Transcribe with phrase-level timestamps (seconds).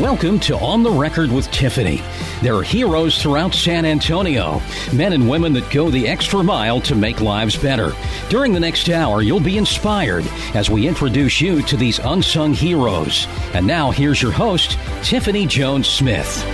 [0.00, 2.02] Welcome to On the Record with Tiffany.
[2.42, 4.60] There are heroes throughout San Antonio,
[4.92, 7.92] men and women that go the extra mile to make lives better.
[8.28, 13.28] During the next hour, you'll be inspired as we introduce you to these unsung heroes.
[13.54, 16.44] And now, here's your host, Tiffany Jones Smith.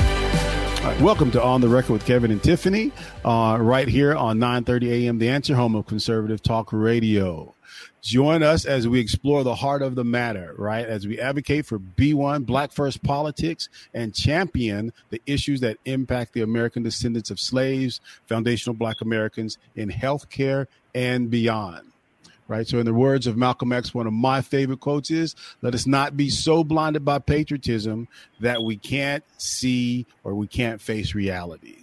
[1.00, 2.92] welcome to On the Record with Kevin and Tiffany,
[3.24, 5.18] uh, right here on 9:30 a.m.
[5.18, 7.54] The Answer, home of conservative talk radio.
[8.02, 10.86] Join us as we explore the heart of the matter, right?
[10.86, 16.40] As we advocate for B1, Black First politics, and champion the issues that impact the
[16.40, 21.86] American descendants of slaves, foundational Black Americans in healthcare and beyond.
[22.48, 22.66] Right.
[22.66, 25.86] So, in the words of Malcolm X, one of my favorite quotes is let us
[25.86, 28.08] not be so blinded by patriotism
[28.40, 31.76] that we can't see or we can't face reality.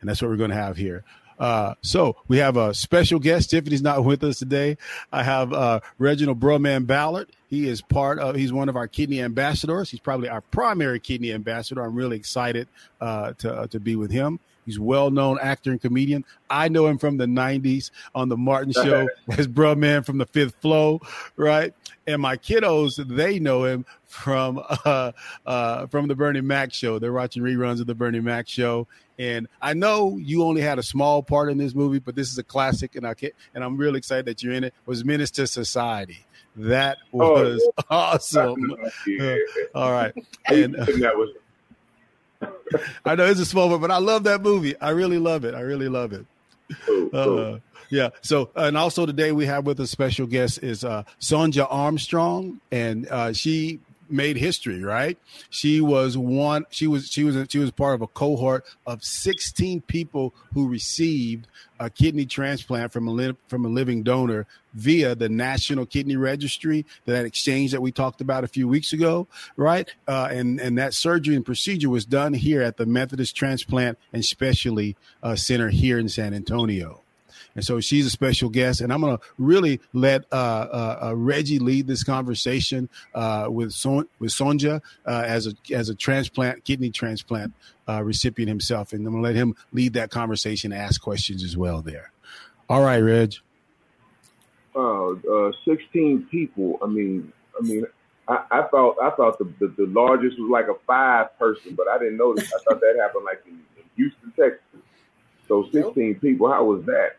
[0.00, 1.04] And that's what we're going to have here.
[1.38, 3.50] Uh, so we have a special guest.
[3.50, 4.76] Tiffany's not with us today.
[5.12, 7.30] I have uh, Reginald Broman Ballard.
[7.48, 8.34] He is part of.
[8.34, 9.90] He's one of our kidney ambassadors.
[9.90, 11.82] He's probably our primary kidney ambassador.
[11.82, 12.68] I'm really excited
[13.00, 14.40] uh, to uh, to be with him.
[14.64, 16.24] He's well known actor and comedian.
[16.48, 20.26] I know him from the '90s on the Martin Show as Bro Man from the
[20.26, 21.00] Fifth Flow,
[21.36, 21.74] right?
[22.06, 25.12] And my kiddos, they know him from uh,
[25.46, 26.98] uh, from the Bernie Mac Show.
[26.98, 28.86] They're watching reruns of the Bernie Mac Show,
[29.18, 32.38] and I know you only had a small part in this movie, but this is
[32.38, 34.74] a classic, and I can't, and I'm really excited that you're in it.
[34.86, 36.24] Was Menace II Society.
[36.56, 37.84] That was oh, yeah.
[37.90, 38.76] awesome.
[39.06, 39.36] Yeah.
[39.74, 40.14] all right,
[40.46, 41.30] and uh, that was.
[43.04, 44.78] I know it's a small one, but I love that movie.
[44.80, 45.54] I really love it.
[45.54, 46.26] I really love it.
[47.14, 47.58] Uh,
[47.90, 48.10] yeah.
[48.22, 53.06] So, and also today we have with a special guest is uh, Sonja Armstrong, and
[53.08, 55.18] uh, she made history, right?
[55.50, 56.64] She was one.
[56.70, 61.46] She was she was she was part of a cohort of 16 people who received
[61.78, 66.84] a kidney transplant from a li- from a living donor via the National Kidney Registry,
[67.06, 69.88] that exchange that we talked about a few weeks ago, right?
[70.06, 74.24] Uh, and and that surgery and procedure was done here at the Methodist Transplant and
[74.24, 77.03] Specialty uh, Center here in San Antonio.
[77.54, 78.80] And so she's a special guest.
[78.80, 83.72] And I'm going to really let uh, uh, uh, Reggie lead this conversation uh, with
[83.72, 87.52] Son- with Sonja uh, as a as a transplant kidney transplant
[87.88, 91.56] uh, recipient himself, and I'm going to let him lead that conversation, ask questions as
[91.56, 91.82] well.
[91.82, 92.10] There.
[92.68, 93.34] All right, Reg.
[94.74, 96.78] Uh, 16 people.
[96.82, 97.86] I mean, I mean,
[98.26, 101.86] I, I thought I thought the, the, the largest was like a five person, but
[101.88, 102.52] I didn't notice.
[102.52, 104.60] I thought that happened like in, in Houston, Texas.
[105.46, 106.50] So 16 people.
[106.50, 107.16] How was that?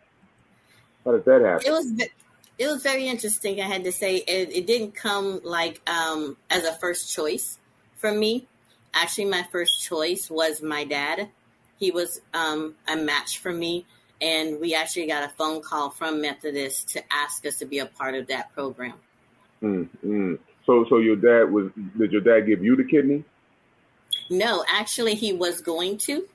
[1.05, 1.67] How did that happen?
[1.67, 1.91] It was
[2.57, 3.59] it was very interesting.
[3.61, 7.59] I had to say it, it didn't come like um, as a first choice
[7.97, 8.47] for me.
[8.93, 11.29] Actually, my first choice was my dad.
[11.77, 13.85] He was um, a match for me,
[14.21, 17.85] and we actually got a phone call from Methodist to ask us to be a
[17.85, 18.93] part of that program.
[19.61, 20.35] Mm-hmm.
[20.65, 21.71] So, so your dad was?
[21.97, 23.25] Did your dad give you the kidney?
[24.29, 26.25] No, actually, he was going to.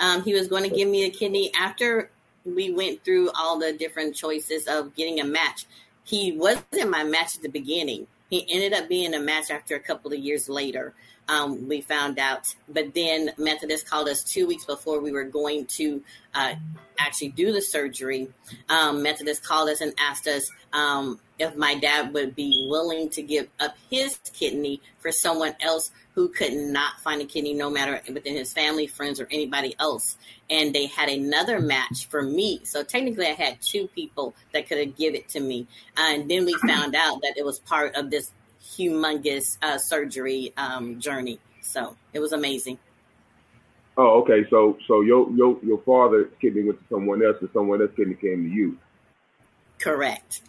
[0.00, 2.10] Um, he was going to give me a kidney after
[2.44, 5.66] we went through all the different choices of getting a match.
[6.04, 8.06] He wasn't my match at the beginning.
[8.30, 10.94] He ended up being a match after a couple of years later.
[11.28, 15.66] Um, we found out, but then Methodist called us two weeks before we were going
[15.66, 16.02] to
[16.34, 16.54] uh,
[16.98, 18.28] actually do the surgery.
[18.68, 23.22] Um, Methodist called us and asked us um, if my dad would be willing to
[23.22, 28.00] give up his kidney for someone else who could not find a kidney, no matter
[28.12, 30.16] within his family, friends, or anybody else.
[30.48, 32.60] And they had another match for me.
[32.64, 35.68] So technically, I had two people that could have give it to me.
[35.96, 38.32] Uh, and then we found out that it was part of this
[38.62, 41.38] humongous uh, surgery um, journey.
[41.62, 42.78] So it was amazing.
[43.96, 44.46] Oh, okay.
[44.50, 48.14] So, so your your your father's kidney went to someone else, and someone else's kidney
[48.14, 48.78] came to you.
[49.78, 50.42] Correct.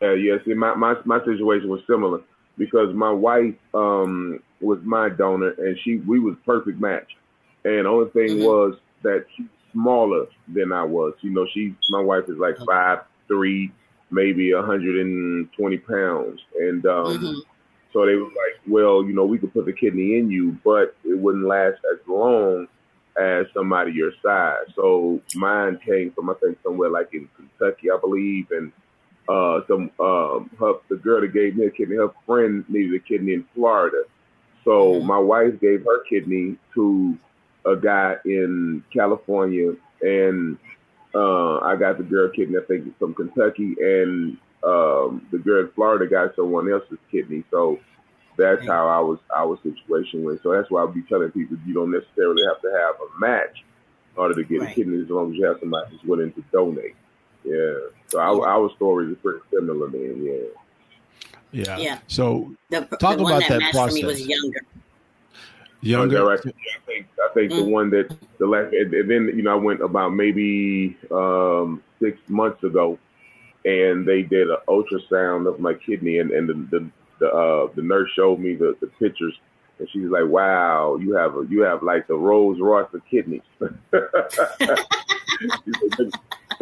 [0.00, 2.20] Uh, yes, my, my my situation was similar
[2.58, 7.16] because my wife um, was my donor, and she we was perfect match.
[7.64, 8.44] And only thing mm-hmm.
[8.44, 11.14] was that she's smaller than I was.
[11.20, 13.72] You know, she my wife is like five three,
[14.10, 17.38] maybe hundred and twenty pounds, and um, mm-hmm.
[17.92, 20.96] so they were like, well, you know, we could put the kidney in you, but
[21.04, 22.66] it wouldn't last as long
[23.20, 24.72] as somebody your size.
[24.74, 28.72] So mine came from I think somewhere like in Kentucky, I believe, and
[29.28, 32.98] uh, some um, her, the girl that gave me a kidney, her friend needed a
[32.98, 34.02] kidney in Florida.
[34.64, 37.18] So my wife gave her kidney to
[37.66, 40.58] a guy in California, and
[41.14, 45.72] uh, I got the girl kidney, I think, from Kentucky, and um, the girl in
[45.72, 47.44] Florida got someone else's kidney.
[47.50, 47.78] So
[48.36, 50.42] that's how I was our situation went.
[50.42, 53.20] So that's why I would be telling people you don't necessarily have to have a
[53.20, 53.64] match
[54.14, 54.70] in order to get right.
[54.70, 56.94] a kidney as long as you have somebody who's willing to donate.
[57.44, 57.74] Yeah.
[58.08, 60.24] So our, our story is pretty similar, man.
[60.24, 60.61] Yeah.
[61.52, 61.76] Yeah.
[61.76, 61.98] Yeah.
[62.06, 64.00] So the, talk the about that, that process.
[64.00, 64.60] For me was younger.
[65.82, 66.26] Younger.
[66.26, 66.38] Right?
[66.38, 66.42] I
[66.86, 67.64] think I think mm-hmm.
[67.64, 72.18] the one that the last and then you know I went about maybe um, six
[72.28, 72.98] months ago,
[73.64, 77.82] and they did an ultrasound of my kidney, and and the the the, uh, the
[77.82, 79.34] nurse showed me the, the pictures,
[79.78, 83.42] and she's like, "Wow, you have a you have like the Rolls Royce of kidneys."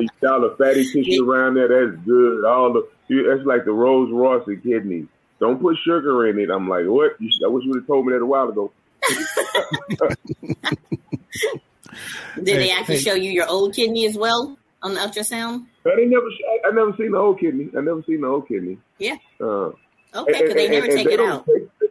[0.00, 1.68] you all the fatty tissue around there.
[1.68, 2.44] That's good.
[2.44, 5.06] All the that's like the Rolls Royce of kidneys.
[5.40, 6.50] Don't put sugar in it.
[6.50, 7.12] I'm like, what?
[7.18, 8.72] You, I wish you would have told me that a while ago.
[12.36, 13.00] Did hey, they actually hey.
[13.02, 15.66] show you your old kidney as well on the ultrasound?
[15.86, 16.26] I never.
[16.26, 17.70] I, I, never seen the old kidney.
[17.76, 18.78] I never seen the old kidney.
[18.98, 19.16] Yeah.
[19.40, 19.70] Uh,
[20.14, 21.46] okay, because they never and, take and they it out.
[21.46, 21.90] Take,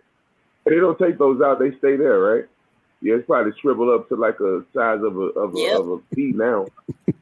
[0.66, 1.60] they don't take those out.
[1.60, 2.46] They stay there, right?
[3.02, 5.80] Yeah, it's probably shriveled up to like a size of a of a, yep.
[5.80, 6.68] of a pea now.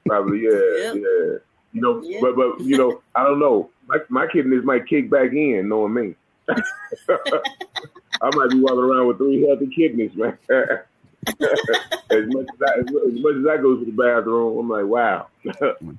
[0.06, 0.96] probably, yeah, yep.
[0.96, 1.38] yeah.
[1.74, 2.22] You know, yep.
[2.22, 3.70] but but you know, I don't know.
[3.88, 6.16] My my kidneys might kick back in, knowing me.
[6.50, 10.38] I might be walking around with three healthy kidneys, man.
[10.50, 15.28] as much as I, as much as I go to the bathroom, I'm like, wow.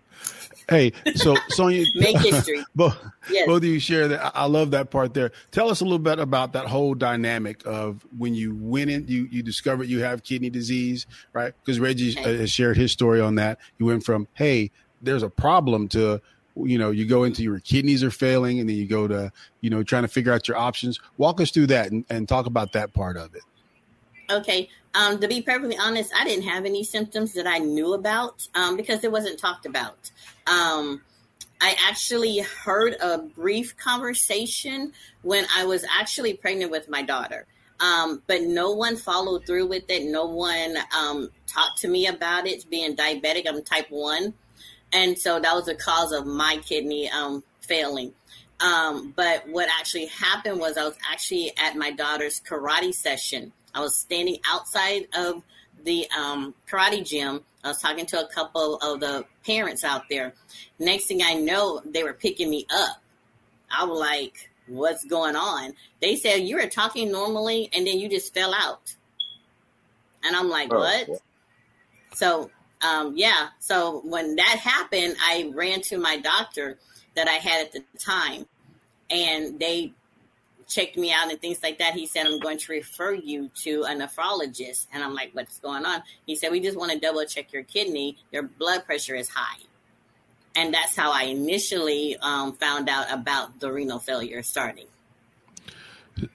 [0.68, 2.64] hey, so Sonja, make history.
[2.74, 2.96] both,
[3.30, 3.46] yes.
[3.46, 4.32] both of you share that.
[4.34, 5.32] I love that part there.
[5.50, 9.28] Tell us a little bit about that whole dynamic of when you went in, you
[9.30, 11.54] you discovered you have kidney disease, right?
[11.60, 12.34] Because Reggie okay.
[12.34, 13.58] Uh, has shared his story on that.
[13.78, 14.70] You went from, hey,
[15.02, 16.20] there's a problem to
[16.56, 19.30] you know you go into your kidneys are failing and then you go to
[19.60, 22.46] you know trying to figure out your options walk us through that and, and talk
[22.46, 23.42] about that part of it
[24.30, 28.46] okay um, to be perfectly honest i didn't have any symptoms that i knew about
[28.54, 30.10] um, because it wasn't talked about.
[30.46, 31.02] Um,
[31.60, 34.92] i actually heard a brief conversation
[35.22, 37.46] when i was actually pregnant with my daughter.
[37.80, 40.02] Um, but no one followed through with it.
[40.10, 43.46] No one um, talked to me about it being diabetic.
[43.46, 44.34] I'm type 1
[44.92, 48.12] and so that was the cause of my kidney um, failing.
[48.60, 53.52] Um, but what actually happened was I was actually at my daughter's karate session.
[53.74, 55.42] I was standing outside of
[55.84, 57.44] the um, karate gym.
[57.64, 60.34] I was talking to a couple of the parents out there.
[60.78, 63.02] Next thing I know, they were picking me up.
[63.70, 65.74] I was like, what's going on?
[66.00, 68.94] They said, you were talking normally and then you just fell out.
[70.24, 71.20] And I'm like, oh, what?
[72.14, 72.50] So
[72.80, 76.78] um, yeah, so when that happened, I ran to my doctor
[77.16, 78.46] that I had at the time,
[79.10, 79.92] and they
[80.68, 81.94] checked me out and things like that.
[81.94, 84.86] He said, I'm going to refer you to a nephrologist.
[84.92, 86.02] And I'm like, what's going on?
[86.26, 88.18] He said, we just want to double check your kidney.
[88.30, 89.62] Your blood pressure is high.
[90.54, 94.86] And that's how I initially um, found out about the renal failure starting.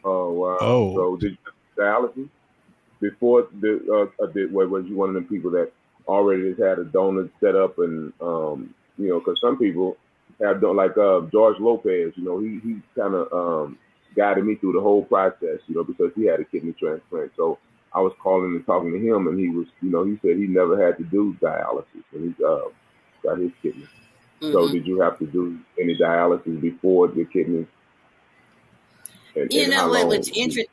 [0.04, 0.58] Oh, wow.
[0.62, 0.96] Oh.
[0.96, 2.30] So did you dialysis
[3.02, 5.72] before the, uh, did, was you one of the people that
[6.08, 9.98] already has had a donor set up, and um, you know, because some people
[10.42, 12.14] have done like uh, George Lopez.
[12.16, 13.78] You know, he he kind of um,
[14.16, 15.60] guided me through the whole process.
[15.68, 17.60] You know, because he had a kidney transplant, so
[17.94, 20.48] I was calling and talking to him, and he was, you know, he said he
[20.48, 22.70] never had to do dialysis, and he uh,
[23.24, 23.88] got his kidney.
[24.42, 24.52] Mm-hmm.
[24.52, 27.68] So, did you have to do any dialysis before the kidney?
[29.36, 30.08] And, you and know what?
[30.08, 30.66] What's interesting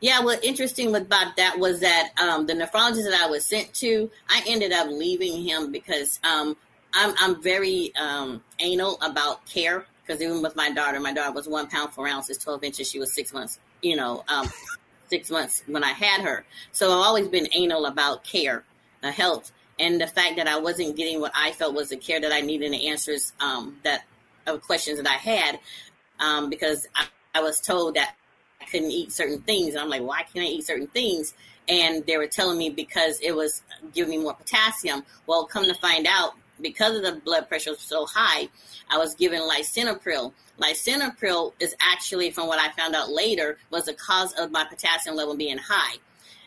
[0.00, 4.10] yeah, what interesting about that was that um, the nephrologist that I was sent to,
[4.28, 6.56] I ended up leaving him because um,
[6.94, 9.84] I'm, I'm very um, anal about care.
[10.10, 12.90] Because even with my daughter, my daughter was one pound four ounces, twelve inches.
[12.90, 13.60] She was six months.
[13.80, 14.48] You know, um,
[15.08, 16.44] six months when I had her.
[16.72, 18.64] So I've always been anal about care,
[19.04, 22.20] uh, health, and the fact that I wasn't getting what I felt was the care
[22.20, 24.02] that I needed, and the answers um, that
[24.48, 25.60] of questions that I had,
[26.18, 28.16] um, because I, I was told that
[28.60, 29.74] I couldn't eat certain things.
[29.74, 31.34] And I'm like, why can't I eat certain things?
[31.68, 33.62] And they were telling me because it was
[33.94, 35.04] giving me more potassium.
[35.28, 38.48] Well, come to find out, because of the blood pressure was so high,
[38.88, 40.32] I was given lisinopril.
[40.58, 45.16] Lisinopril is actually, from what I found out later, was the cause of my potassium
[45.16, 45.96] level being high.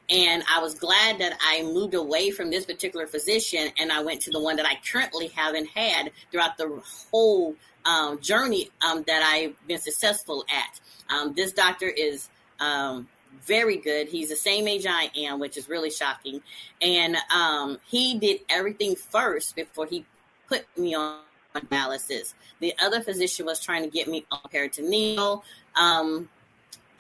[0.09, 4.21] And I was glad that I moved away from this particular physician and I went
[4.23, 7.55] to the one that I currently haven't had throughout the whole
[7.85, 10.79] um, journey um, that I've been successful at.
[11.09, 12.29] Um, this doctor is
[12.59, 13.07] um,
[13.41, 14.07] very good.
[14.07, 16.41] He's the same age I am, which is really shocking.
[16.81, 20.05] And um, he did everything first before he
[20.47, 21.19] put me on
[21.55, 22.33] dialysis.
[22.59, 25.43] The other physician was trying to get me on peritoneal.
[25.75, 26.29] Um,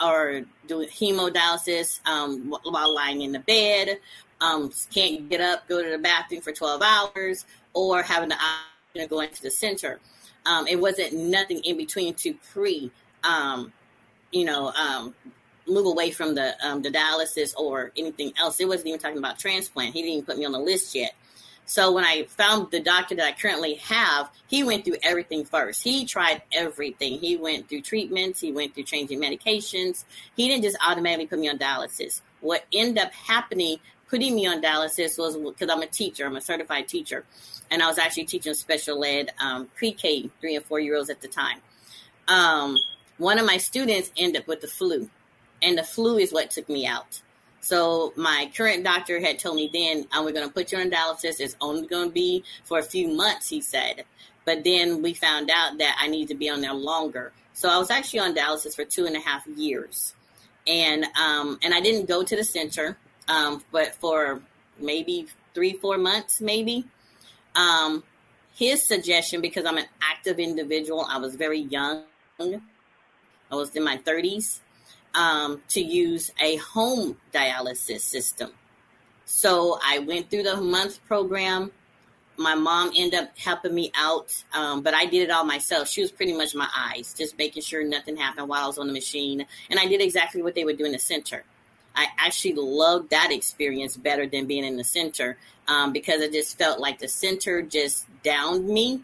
[0.01, 3.99] or doing hemodialysis um, while lying in the bed,
[4.41, 8.37] um, can't get up, go to the bathroom for 12 hours, or having to
[8.93, 9.99] you know, go into the center.
[10.45, 12.91] Um, it wasn't nothing in between to pre,
[13.23, 13.71] um,
[14.31, 15.15] you know, um,
[15.67, 18.59] move away from the um, the dialysis or anything else.
[18.59, 19.93] It wasn't even talking about transplant.
[19.93, 21.13] He didn't even put me on the list yet.
[21.65, 25.81] So when I found the doctor that I currently have, he went through everything first.
[25.81, 27.19] He tried everything.
[27.19, 28.41] He went through treatments.
[28.41, 30.03] He went through changing medications.
[30.35, 32.21] He didn't just automatically put me on dialysis.
[32.41, 33.77] What ended up happening,
[34.09, 36.25] putting me on dialysis, was because I'm a teacher.
[36.25, 37.23] I'm a certified teacher,
[37.71, 41.21] and I was actually teaching special ed um, pre-K three and four year olds at
[41.21, 41.59] the time.
[42.27, 42.75] Um,
[43.17, 45.09] one of my students ended up with the flu,
[45.63, 47.21] and the flu is what took me out.
[47.61, 50.91] So my current doctor had told me then, oh, we're going to put you on
[50.91, 51.39] dialysis.
[51.39, 54.03] It's only going to be for a few months, he said.
[54.43, 57.31] But then we found out that I need to be on there longer.
[57.53, 60.13] So I was actually on dialysis for two and a half years.
[60.67, 62.97] And um, and I didn't go to the center,
[63.29, 64.41] um, but for
[64.79, 66.85] maybe three, four months, maybe.
[67.55, 68.03] Um,
[68.55, 72.03] his suggestion, because I'm an active individual, I was very young.
[72.39, 74.59] I was in my 30s
[75.15, 78.51] um, to use a home dialysis system.
[79.25, 81.71] So I went through the month program.
[82.35, 85.87] My mom ended up helping me out, um, but I did it all myself.
[85.87, 88.87] She was pretty much my eyes, just making sure nothing happened while I was on
[88.87, 89.45] the machine.
[89.69, 91.43] And I did exactly what they would do in the center.
[91.95, 96.57] I actually loved that experience better than being in the center um, because I just
[96.57, 99.01] felt like the center just downed me.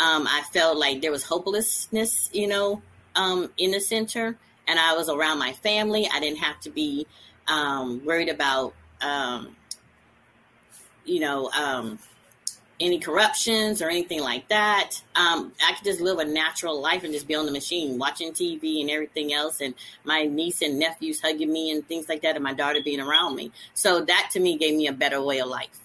[0.00, 2.82] Um, I felt like there was hopelessness, you know,
[3.14, 4.36] um, in the center
[4.68, 6.08] and I was around my family.
[6.12, 7.06] I didn't have to be
[7.48, 9.56] um, worried about, um,
[11.04, 11.98] you know, um,
[12.80, 15.02] any corruptions or anything like that.
[15.16, 18.32] Um, I could just live a natural life and just be on the machine, watching
[18.32, 22.36] TV and everything else, and my niece and nephews hugging me and things like that,
[22.36, 23.50] and my daughter being around me.
[23.74, 25.80] So that to me gave me a better way of life.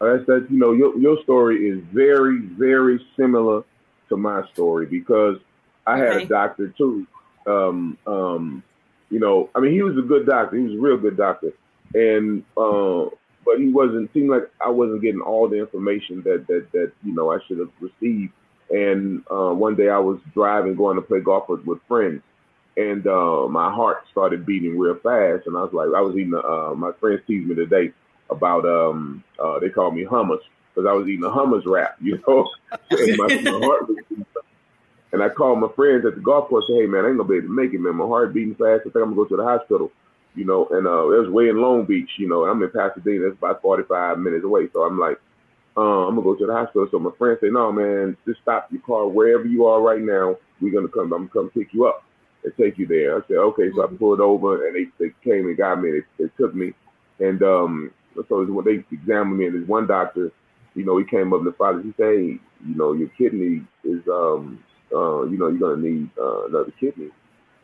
[0.00, 0.48] That's that.
[0.50, 3.62] You know, your your story is very, very similar
[4.08, 5.38] to my story because
[5.86, 6.24] I had okay.
[6.24, 7.06] a doctor too
[7.46, 8.62] um, um,
[9.10, 10.56] you know, I mean, he was a good doctor.
[10.56, 11.52] He was a real good doctor,
[11.94, 13.06] and uh,
[13.44, 14.12] but he wasn't.
[14.12, 17.58] Seemed like I wasn't getting all the information that that that you know I should
[17.58, 18.32] have received.
[18.70, 22.22] And uh, one day I was driving, going to play golf with, with friends,
[22.76, 25.46] and uh, my heart started beating real fast.
[25.46, 26.34] And I was like, I was eating.
[26.34, 27.92] Uh, my friends teased me today
[28.30, 30.40] about um, uh, they called me hummus
[30.74, 32.50] because I was eating a hummus wrap, you know.
[32.90, 33.98] and my, my heart was
[35.14, 37.18] and I called my friends at the golf course, and say, hey, man, I ain't
[37.18, 37.94] gonna be able to make it, man.
[37.94, 38.82] My heart beating fast.
[38.82, 39.92] I think I'm gonna go to the hospital,
[40.34, 40.66] you know.
[40.72, 42.42] And uh, it was way in Long Beach, you know.
[42.42, 43.30] and I'm in Pasadena.
[43.30, 44.66] That's about 45 minutes away.
[44.72, 45.20] So I'm like,
[45.76, 46.88] uh, I'm gonna go to the hospital.
[46.90, 50.34] So my friends say, no, man, just stop your car wherever you are right now.
[50.60, 51.12] We're gonna come.
[51.12, 52.02] I'm gonna come pick you up
[52.42, 53.16] and take you there.
[53.16, 53.70] I said, okay.
[53.70, 53.96] So I mm-hmm.
[53.96, 55.92] pulled over, and they, they came and got me.
[55.92, 56.74] They, they took me,
[57.20, 57.92] and um,
[58.28, 60.32] so when they examined me, and this one doctor,
[60.74, 63.62] you know, he came up and the father, he said, hey, you know, your kidney
[63.84, 64.58] is um
[64.94, 67.10] uh, you know, you're gonna need uh, another kidney.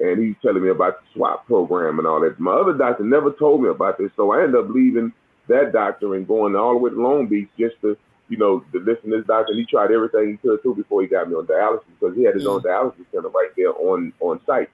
[0.00, 2.40] And he's telling me about the swap program and all that.
[2.40, 5.12] My other doctor never told me about this, so I ended up leaving
[5.48, 7.96] that doctor and going all the way to Long Beach just to,
[8.28, 9.52] you know, to listen to this doctor.
[9.52, 12.24] And he tried everything he could too before he got me on dialysis because he
[12.24, 12.68] had his own mm-hmm.
[12.68, 14.70] dialysis center right there on on site.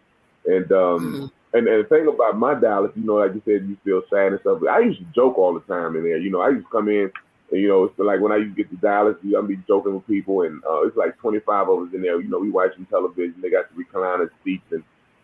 [0.46, 1.56] And um, mm-hmm.
[1.58, 4.32] and and the thing about my dialysis, you know, like you said, you feel sad
[4.32, 4.58] and stuff.
[4.60, 6.18] But I used to joke all the time in there.
[6.18, 7.10] You know, I used to come in
[7.50, 9.94] and, you know, it's like when I used to get the dialysis, I'm be joking
[9.94, 12.20] with people, and uh, it's like 25 of us in there.
[12.20, 13.34] You know, we watching television.
[13.40, 14.82] They got the recliner seats and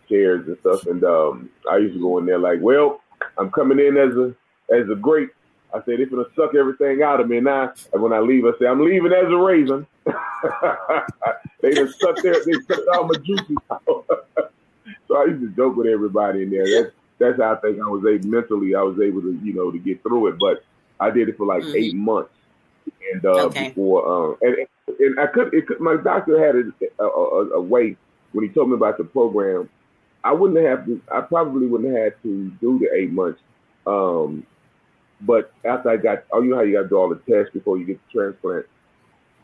[0.09, 0.87] chairs and stuff.
[0.87, 3.01] And um, I used to go in there like, well,
[3.39, 4.35] I'm coming in as a
[4.75, 5.31] as a great.
[5.75, 7.39] I said they're gonna suck everything out of me.
[7.39, 7.47] And
[8.03, 9.87] when I leave, I say I'm leaving as a raisin.
[11.63, 13.81] they just sucked their they sucked all my juices out.
[15.09, 16.83] so I used to joke with everybody in there.
[16.83, 18.75] That's that's how I think I was able mentally.
[18.75, 20.63] I was able to you know to get through it, but
[21.03, 21.75] I did it for like mm.
[21.75, 22.31] eight months,
[23.13, 23.69] and uh, okay.
[23.69, 24.67] before um, and
[24.99, 26.55] and I could, it could my doctor had
[26.99, 27.07] a, a,
[27.57, 27.97] a, way
[28.33, 29.69] when he told me about the program.
[30.25, 31.01] I wouldn't have to.
[31.13, 33.41] I probably wouldn't have had to do the eight months.
[33.87, 34.47] Um,
[35.21, 37.53] but after I got, oh, you know how you got to do all the tests
[37.53, 38.67] before you get the transplant.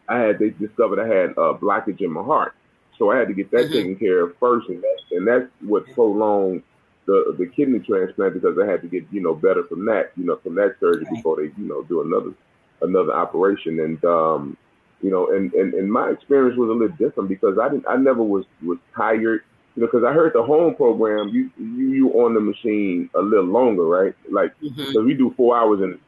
[0.09, 2.55] I had they discovered I had a blockage in my heart,
[2.99, 3.73] so I had to get that mm-hmm.
[3.73, 6.63] taken care of first, and that's and that's what prolonged
[7.09, 10.25] the the kidney transplant because I had to get you know better from that you
[10.25, 11.15] know from that surgery right.
[11.15, 12.35] before they you know do another
[12.83, 14.57] another operation and um
[15.01, 17.97] you know and, and and my experience was a little different because I didn't I
[17.97, 19.41] never was was tired
[19.75, 23.23] you know because I heard the home program you you you on the machine a
[23.23, 25.07] little longer right like because mm-hmm.
[25.07, 25.99] we do four hours in the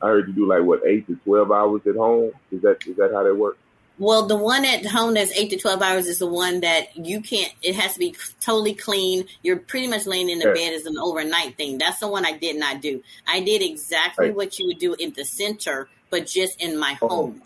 [0.00, 2.96] I heard you do like what eight to twelve hours at home is that is
[2.96, 3.58] that how that works?
[3.98, 7.20] Well, the one at home that's eight to twelve hours is the one that you
[7.20, 7.52] can't.
[7.62, 9.24] It has to be totally clean.
[9.42, 11.78] You're pretty much laying in the bed as an overnight thing.
[11.78, 13.02] That's the one I did not do.
[13.26, 14.36] I did exactly right.
[14.36, 17.08] what you would do in the center, but just in my oh.
[17.08, 17.42] home.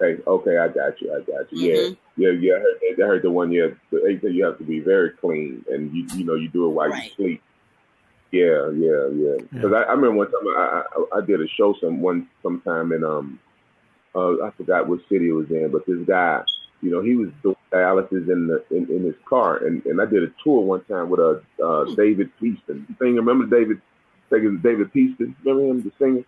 [0.00, 1.12] Okay, okay, I got you.
[1.12, 1.72] I got you.
[1.72, 1.94] Mm-hmm.
[2.20, 2.54] Yeah, yeah, yeah.
[2.54, 3.52] I heard, I heard the one.
[3.52, 6.70] Yeah, the you have to be very clean, and you you know you do it
[6.70, 7.04] while right.
[7.04, 7.42] you sleep.
[8.30, 9.36] Yeah, yeah, yeah.
[9.52, 9.78] Because yeah.
[9.78, 13.02] I, I, remember one time I, I, I did a show some one sometime in
[13.02, 13.40] um
[14.18, 16.42] uh, I forgot what city it was in, but this guy,
[16.82, 20.06] you know, he was doing dialysis in the in, in his car, and, and I
[20.06, 22.86] did a tour one time with a uh, uh, David Peaston.
[23.00, 23.80] You remember David?
[24.30, 26.24] David David Peaston, remember him, the singer?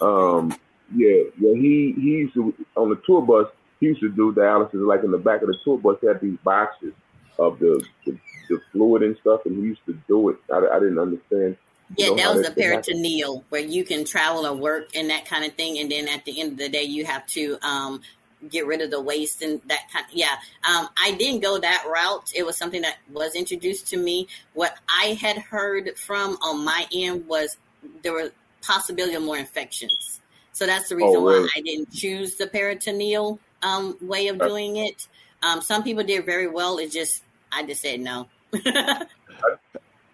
[0.00, 0.58] Um,
[0.94, 1.54] yeah, yeah.
[1.54, 3.48] He he used to on the tour bus.
[3.80, 5.98] He used to do dialysis like in the back of the tour bus.
[6.02, 6.92] Had these boxes
[7.38, 10.36] of the, the, the fluid and stuff, and he used to do it.
[10.52, 11.56] I, I didn't understand
[11.96, 15.54] yeah, that was a peritoneal where you can travel or work and that kind of
[15.54, 18.02] thing, and then at the end of the day, you have to um,
[18.50, 20.04] get rid of the waste and that kind.
[20.06, 20.36] Of, yeah,
[20.68, 22.30] um, I didn't go that route.
[22.34, 24.28] It was something that was introduced to me.
[24.54, 27.56] What I had heard from on my end was
[28.02, 30.20] there were possibility of more infections.
[30.52, 31.42] So that's the reason oh, really?
[31.42, 35.06] why I didn't choose the peritoneal um, way of uh, doing it.
[35.42, 36.78] Um, some people did very well.
[36.78, 38.28] It just I just said no.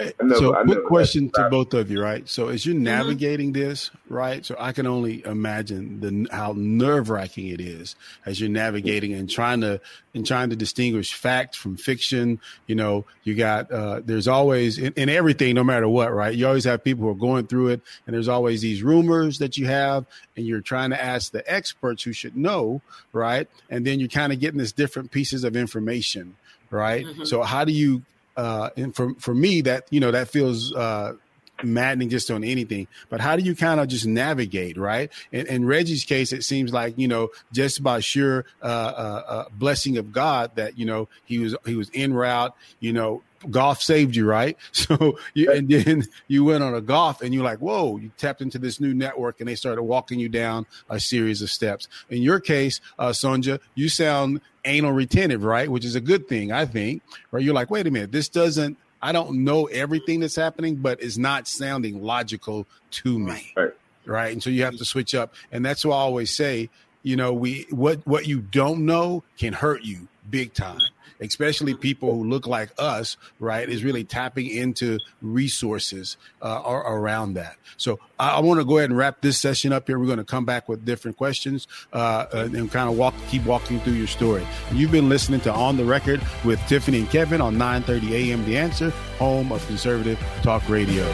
[0.01, 2.29] Never, so, quick question to both of you, right?
[2.29, 2.83] So, as you're mm-hmm.
[2.83, 3.63] navigating mm-hmm.
[3.63, 4.45] this, right?
[4.45, 7.95] So, I can only imagine the how nerve wracking it is
[8.27, 9.81] as you're navigating and trying to
[10.13, 12.41] and trying to distinguish fact from fiction.
[12.67, 16.35] You know, you got uh, there's always in, in everything, no matter what, right?
[16.35, 19.57] You always have people who are going through it, and there's always these rumors that
[19.57, 22.83] you have, and you're trying to ask the experts who should know,
[23.13, 23.49] right?
[23.71, 26.37] And then you're kind of getting this different pieces of information
[26.71, 27.05] right?
[27.07, 27.25] Mm-hmm.
[27.25, 28.03] So how do you
[28.37, 31.14] uh, and for for me, that you know that feels uh,
[31.62, 32.88] maddening just on anything.
[33.09, 35.12] But how do you kind of just navigate, right?
[35.31, 39.45] In, in, Reggie's case, it seems like you know just by sheer uh, uh, uh,
[39.53, 43.23] blessing of God that you know he was he was en route, you know.
[43.50, 44.57] Golf saved you, right?
[44.73, 48.41] So, you, and then you went on a golf, and you're like, "Whoa!" You tapped
[48.41, 51.87] into this new network, and they started walking you down a series of steps.
[52.09, 55.68] In your case, uh, Sonja, you sound anal retentive, right?
[55.68, 57.03] Which is a good thing, I think.
[57.31, 58.77] Where you're like, wait a minute, this doesn't.
[59.03, 63.72] I don't know everything that's happening, but it's not sounding logical to me, right?
[64.07, 64.33] right?
[64.33, 66.70] And so you have to switch up, and that's why I always say,
[67.03, 70.81] you know, we what what you don't know can hurt you big time
[71.20, 77.57] especially people who look like us, right, is really tapping into resources uh, around that.
[77.77, 79.98] So I, I want to go ahead and wrap this session up here.
[79.98, 83.81] We're going to come back with different questions uh, and kind of walk, keep walking
[83.81, 84.46] through your story.
[84.72, 88.44] You've been listening to On the Record with Tiffany and Kevin on 9:30 a.m.
[88.44, 91.05] The Answer, home of conservative talk radio.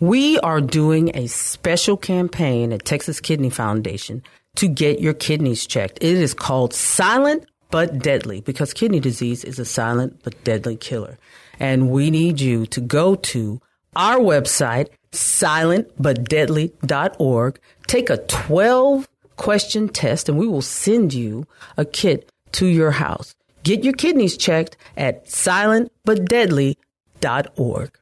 [0.00, 4.22] We are doing a special campaign at Texas Kidney Foundation
[4.54, 5.98] to get your kidneys checked.
[6.00, 11.18] It is called Silent but Deadly because kidney disease is a silent but deadly killer.
[11.58, 13.60] And we need you to go to
[13.96, 21.44] our website, silentbutdeadly.org, take a 12 question test, and we will send you
[21.76, 23.34] a kit to your house.
[23.64, 27.97] Get your kidneys checked at silentbutdeadly.org.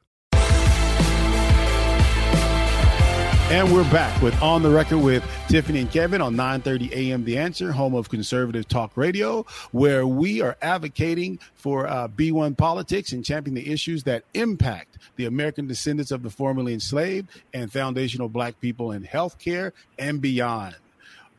[3.49, 7.25] And we're back with On the Record with Tiffany and Kevin on 9:30 a.m.
[7.25, 13.13] The Answer, home of conservative talk radio, where we are advocating for uh, B1 politics
[13.13, 18.29] and championing the issues that impact the American descendants of the formerly enslaved and foundational
[18.29, 20.75] Black people in healthcare and beyond.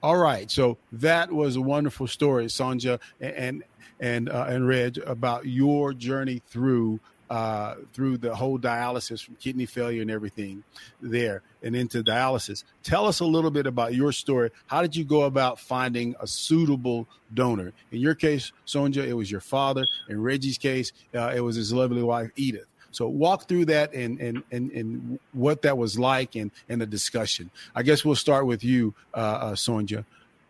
[0.02, 3.63] All right, so that was a wonderful story, Sonja and
[4.00, 9.65] and uh, and Reg, about your journey through uh, through the whole dialysis from kidney
[9.65, 10.63] failure and everything
[11.01, 12.63] there and into dialysis.
[12.83, 14.51] Tell us a little bit about your story.
[14.67, 17.73] How did you go about finding a suitable donor?
[17.91, 19.85] In your case, Sonja, it was your father.
[20.09, 22.67] In Reggie's case, uh, it was his lovely wife, Edith.
[22.91, 26.85] So walk through that and, and, and, and what that was like and, and the
[26.85, 27.51] discussion.
[27.75, 30.05] I guess we'll start with you, uh, uh, Sonja.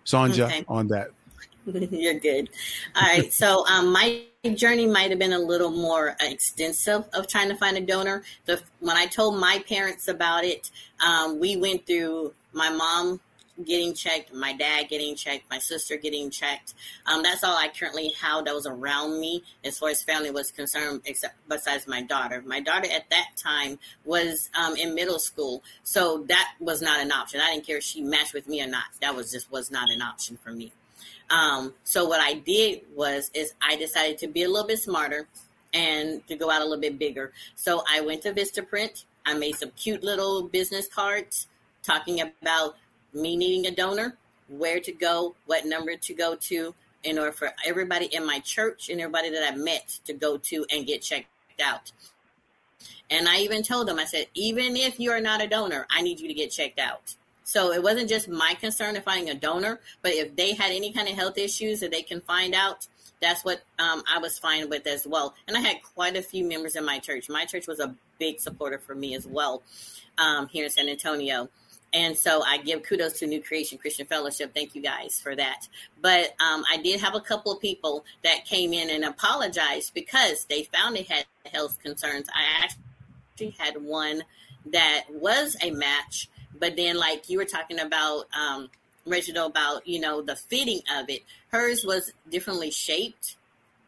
[0.06, 0.66] Sonja, okay.
[0.68, 1.10] on that.
[1.66, 2.50] You're good.
[2.96, 3.34] All right.
[3.34, 4.22] So um, my
[4.56, 8.24] journey might have been a little more extensive of trying to find a donor.
[8.46, 10.72] The when I told my parents about it,
[11.06, 13.20] um, we went through my mom
[13.66, 16.74] getting checked, my dad getting checked, my sister getting checked.
[17.06, 20.52] Um, that's all I currently have that was around me as far as family was
[20.52, 22.44] concerned, except besides my daughter.
[22.46, 27.12] My daughter at that time was um, in middle school, so that was not an
[27.12, 27.42] option.
[27.42, 28.86] I didn't care if she matched with me or not.
[29.02, 30.72] That was just was not an option for me.
[31.30, 35.28] Um, so what I did was is I decided to be a little bit smarter
[35.74, 37.34] and to go out a little bit bigger.
[37.56, 39.04] So I went to Vistaprint.
[39.26, 41.48] I made some cute little business cards
[41.84, 42.78] talking about
[43.14, 47.52] me needing a donor, where to go, what number to go to, in order for
[47.66, 51.28] everybody in my church and everybody that I met to go to and get checked
[51.64, 51.92] out.
[53.10, 56.02] And I even told them, I said, even if you are not a donor, I
[56.02, 57.16] need you to get checked out.
[57.48, 60.92] So it wasn't just my concern of finding a donor, but if they had any
[60.92, 62.88] kind of health issues that they can find out,
[63.22, 65.34] that's what um, I was fine with as well.
[65.48, 67.30] And I had quite a few members in my church.
[67.30, 69.64] My church was a big supporter for me as well
[70.18, 71.48] um, here in San Antonio.
[71.94, 74.54] And so I give kudos to New Creation Christian Fellowship.
[74.54, 75.70] Thank you guys for that.
[76.02, 80.44] But um, I did have a couple of people that came in and apologized because
[80.50, 82.28] they found they had health concerns.
[82.36, 84.24] I actually had one
[84.66, 88.70] that was a match, but then, like you were talking about, um,
[89.06, 93.38] Reginald, about you know the fitting of it, hers was differently shaped,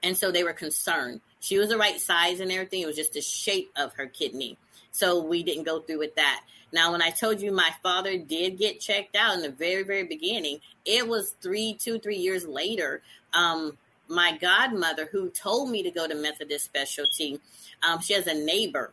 [0.03, 1.21] and so they were concerned.
[1.39, 2.81] She was the right size and everything.
[2.81, 4.57] It was just the shape of her kidney.
[4.91, 6.41] So we didn't go through with that.
[6.71, 10.03] Now, when I told you my father did get checked out in the very, very
[10.03, 13.01] beginning, it was three, two, three years later.
[13.33, 17.39] Um, my godmother, who told me to go to Methodist Specialty,
[17.87, 18.91] um, she has a neighbor,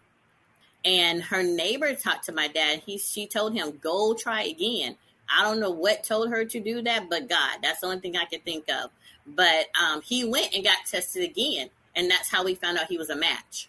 [0.86, 2.82] and her neighbor talked to my dad.
[2.86, 4.96] He, she told him, "Go try again."
[5.28, 8.16] I don't know what told her to do that, but God, that's the only thing
[8.16, 8.90] I could think of.
[9.26, 12.96] But um, he went and got tested again, and that's how we found out he
[12.96, 13.68] was a match.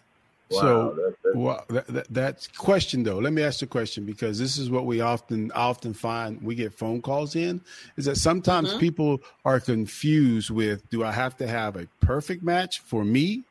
[0.50, 1.36] Wow, so, that's, that's...
[1.36, 4.86] Well, that, that, that, question though, let me ask the question because this is what
[4.86, 6.40] we often often find.
[6.40, 7.60] We get phone calls in
[7.96, 8.78] is that sometimes mm-hmm.
[8.78, 13.44] people are confused with: Do I have to have a perfect match for me,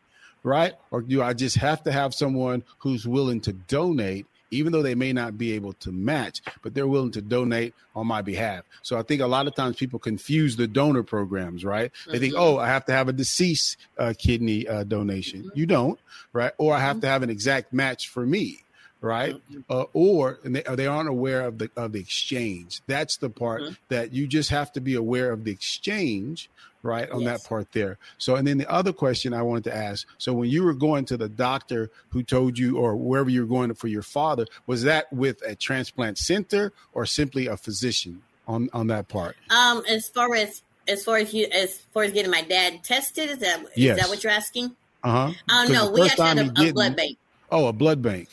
[0.48, 4.26] right, or do I just have to have someone who's willing to donate?
[4.50, 8.08] even though they may not be able to match, but they're willing to donate on
[8.08, 8.64] my behalf.
[8.82, 11.92] So I think a lot of times people confuse the donor programs, right?
[12.06, 12.22] They mm-hmm.
[12.22, 15.42] think, oh, I have to have a deceased uh, kidney uh, donation.
[15.42, 15.60] Mm-hmm.
[15.60, 16.00] You don't,
[16.32, 16.54] right?
[16.58, 17.02] Or I have mm-hmm.
[17.02, 18.64] to have an exact match for me
[19.02, 19.40] right?
[19.70, 22.82] Uh, or they, they aren't aware of the of the exchange.
[22.88, 23.74] That's the part mm-hmm.
[23.90, 26.50] that you just have to be aware of the exchange,
[26.84, 27.10] right?
[27.10, 27.42] On yes.
[27.42, 27.98] that part there.
[28.18, 31.06] So, and then the other question I wanted to ask: so when you were going
[31.06, 34.84] to the doctor who told you, or wherever you were going for your father, was
[34.84, 39.36] that with a transplant center or simply a physician on on that part?
[39.50, 43.30] Um, as far as as far as you as far as getting my dad tested,
[43.30, 43.98] is that yes.
[43.98, 44.76] is that what you're asking?
[45.04, 45.34] Uh huh.
[45.50, 47.18] Oh no, we actually had a, a blood bank.
[47.52, 48.30] Oh, a blood bank.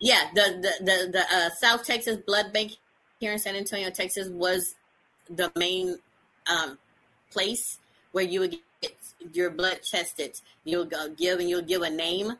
[0.00, 2.72] Yeah, the the the, the uh, South Texas Blood Bank
[3.20, 4.74] here in San Antonio, Texas, was
[5.28, 5.98] the main
[6.46, 6.78] um,
[7.30, 7.78] place
[8.12, 8.96] where you would get
[9.32, 10.40] your blood tested.
[10.64, 12.32] You'll go give and you'll give a name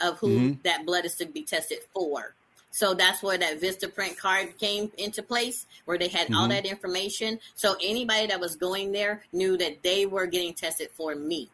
[0.00, 0.52] of who mm-hmm.
[0.64, 2.34] that blood is to be tested for.
[2.70, 6.34] So that's where that Vistaprint card came into place, where they had mm-hmm.
[6.34, 7.38] all that information.
[7.54, 11.50] So anybody that was going there knew that they were getting tested for me.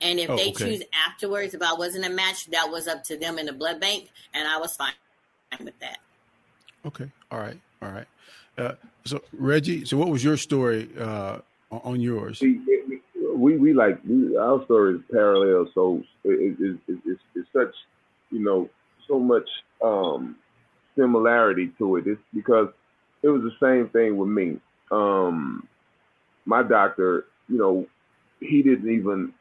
[0.00, 0.64] And if oh, they okay.
[0.64, 3.80] choose afterwards, if I wasn't a match, that was up to them in the blood
[3.80, 4.92] bank, and I was fine
[5.62, 5.98] with that.
[6.86, 7.10] Okay.
[7.30, 7.60] All right.
[7.82, 8.06] All right.
[8.56, 8.72] Uh,
[9.04, 11.38] so Reggie, so what was your story uh,
[11.70, 12.40] on yours?
[12.40, 12.60] We
[13.34, 17.74] we, we like we, our story is parallel, so it, it, it, it's, it's such
[18.30, 18.68] you know
[19.08, 19.48] so much
[19.82, 20.36] um,
[20.96, 22.06] similarity to it.
[22.06, 22.68] It's because
[23.22, 24.58] it was the same thing with me.
[24.90, 25.66] Um,
[26.44, 27.86] my doctor, you know,
[28.40, 29.32] he didn't even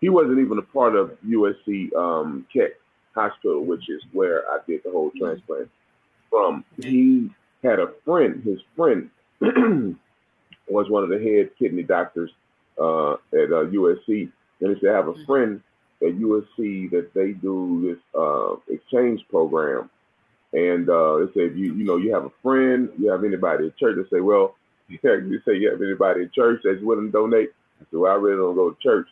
[0.00, 2.72] he wasn't even a part of USC um, Keck
[3.14, 5.70] Hospital, which is where I did the whole transplant
[6.30, 6.64] from.
[6.80, 7.30] He
[7.62, 8.42] had a friend.
[8.44, 9.10] His friend
[10.68, 12.30] was one of the head kidney doctors
[12.78, 14.30] uh, at uh, USC,
[14.60, 15.24] and he said, "I have a mm-hmm.
[15.24, 15.62] friend
[16.02, 19.90] at USC that they do this uh, exchange program."
[20.52, 23.76] And uh, they said, "You you know, you have a friend, you have anybody at
[23.78, 24.54] church?" They say, "Well,
[24.88, 28.12] yeah, you say you have anybody at church that's willing to donate." I said, "Well,
[28.12, 29.08] I really don't go to church."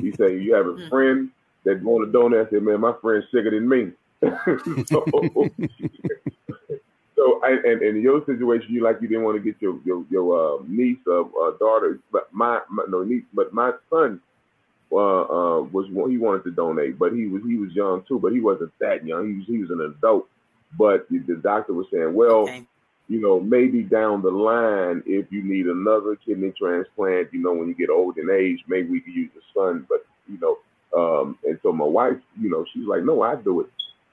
[0.00, 0.88] He say you have a hmm.
[0.88, 1.30] friend
[1.64, 2.46] that want to donate.
[2.46, 3.92] I said, man, my friend's sicker than me.
[4.86, 5.04] so,
[7.16, 9.78] so I, and, and in your situation, you like you didn't want to get your
[9.84, 14.20] your, your uh, niece or uh, daughter, but my, my no niece, but my son
[14.92, 18.32] uh, uh, was he wanted to donate, but he was he was young too, but
[18.32, 19.28] he wasn't that young.
[19.28, 20.28] He was he was an adult.
[20.78, 22.66] But the, the doctor was saying, well, okay
[23.08, 27.68] you know, maybe down the line, if you need another kidney transplant, you know, when
[27.68, 29.86] you get old in age, maybe we could use the son.
[29.88, 30.58] But, you know,
[30.96, 33.68] um, and so my wife, you know, she's like, no, I do it.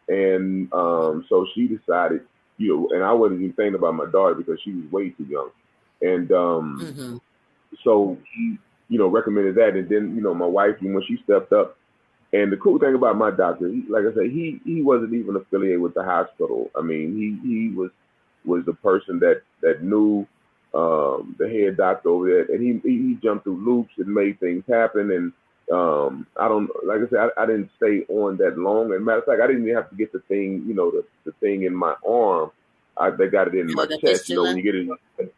[0.07, 2.21] And um, so she decided,
[2.57, 5.23] you know, and I wasn't even thinking about my daughter because she was way too
[5.23, 5.49] young.
[6.01, 7.17] And um, mm-hmm.
[7.83, 8.57] so he,
[8.89, 9.75] you know, recommended that.
[9.75, 11.77] And then, you know, my wife, when she stepped up,
[12.33, 15.35] and the cool thing about my doctor, he, like I said, he he wasn't even
[15.35, 16.71] affiliated with the hospital.
[16.75, 17.91] I mean, he he was
[18.45, 20.27] was the person that that knew
[20.73, 24.63] um, the head doctor over there, and he he jumped through loops and made things
[24.67, 25.11] happen.
[25.11, 25.33] And
[25.71, 28.91] um, I don't like I said, I, I, didn't stay on that long.
[28.91, 31.05] And matter of fact, I didn't even have to get the thing, you know, the,
[31.25, 32.51] the thing in my arm.
[32.97, 34.29] I they got it in oh, my chest.
[34.29, 34.87] You know, when you get it,
[35.19, 35.29] in,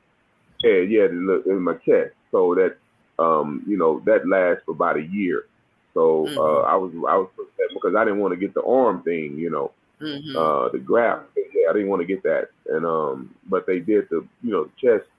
[0.63, 2.13] yeah, yeah, in my chest.
[2.31, 2.77] So that,
[3.19, 5.45] um, you know, that lasts for about a year.
[5.93, 6.37] So mm-hmm.
[6.37, 7.29] uh, I was I was
[7.73, 10.35] because I didn't want to get the arm thing, you know, mm-hmm.
[10.35, 11.25] uh, the graft.
[11.69, 14.71] I didn't want to get that, and um, but they did the you know the
[14.77, 15.09] chest,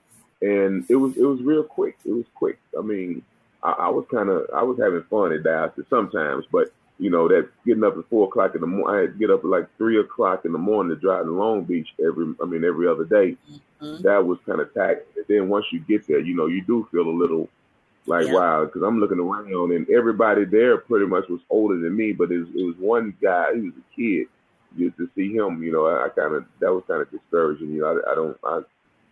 [0.41, 1.97] and it was it was real quick.
[2.05, 2.59] It was quick.
[2.77, 3.23] I mean,
[3.63, 7.27] I, I was kind of I was having fun at dialysis sometimes, but you know
[7.27, 9.49] that getting up at four o'clock in the morning, I had to get up at
[9.49, 12.87] like three o'clock in the morning to drive to Long Beach every I mean every
[12.87, 13.37] other day.
[13.81, 14.01] Mm-hmm.
[14.03, 15.05] That was kind of taxing.
[15.15, 17.49] And then once you get there, you know you do feel a little
[18.07, 18.33] like yeah.
[18.33, 22.31] wow because I'm looking around and everybody there pretty much was older than me, but
[22.31, 24.27] it was, it was one guy he was a kid.
[24.77, 27.71] You to see him, you know, I, I kind of that was kind of discouraging.
[27.71, 28.59] You know, I, I don't, I,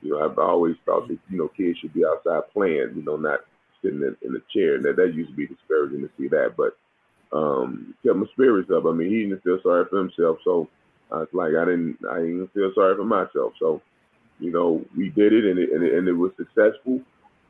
[0.02, 3.18] you know, I've always thought that you know kids should be outside playing, you know,
[3.18, 3.42] not
[3.82, 4.82] sitting in, in a chair.
[4.82, 6.78] That, that used to be discouraging to see that, but
[7.36, 8.86] um, kept my spirits up.
[8.86, 10.70] I mean, he didn't feel sorry for himself, so
[11.12, 13.54] I was like, I didn't, I didn't feel sorry for myself.
[13.60, 13.82] So,
[14.40, 17.02] you know, we did it, and it, and it, and it was successful.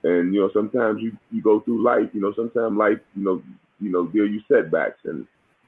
[0.04, 2.10] And you know, sometimes you you go through life.
[2.13, 3.41] You know, sometimes life, you know,
[3.80, 5.25] you know, deal you setbacks, and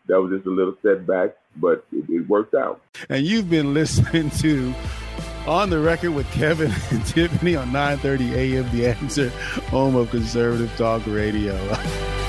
[0.07, 2.81] that was just a little setback, but it, it worked out.
[3.09, 4.73] And you've been listening to
[5.45, 8.71] on the record with Kevin and Tiffany on 9:30 a.m.
[8.71, 9.29] The Answer,
[9.69, 11.55] home of conservative talk radio.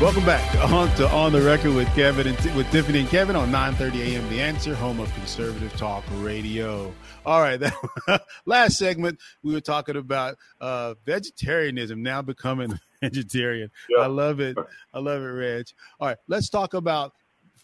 [0.00, 3.36] Welcome back on to On the Record with Kevin and T- with Tiffany and Kevin
[3.36, 4.26] on 9:30 a.m.
[4.30, 6.90] The Answer, home of conservative talk radio.
[7.26, 7.60] All right,
[8.06, 13.70] that, last segment we were talking about uh, vegetarianism now becoming vegetarian.
[13.98, 14.56] I love it.
[14.94, 15.66] I love it, Reg.
[16.00, 17.12] All right, let's talk about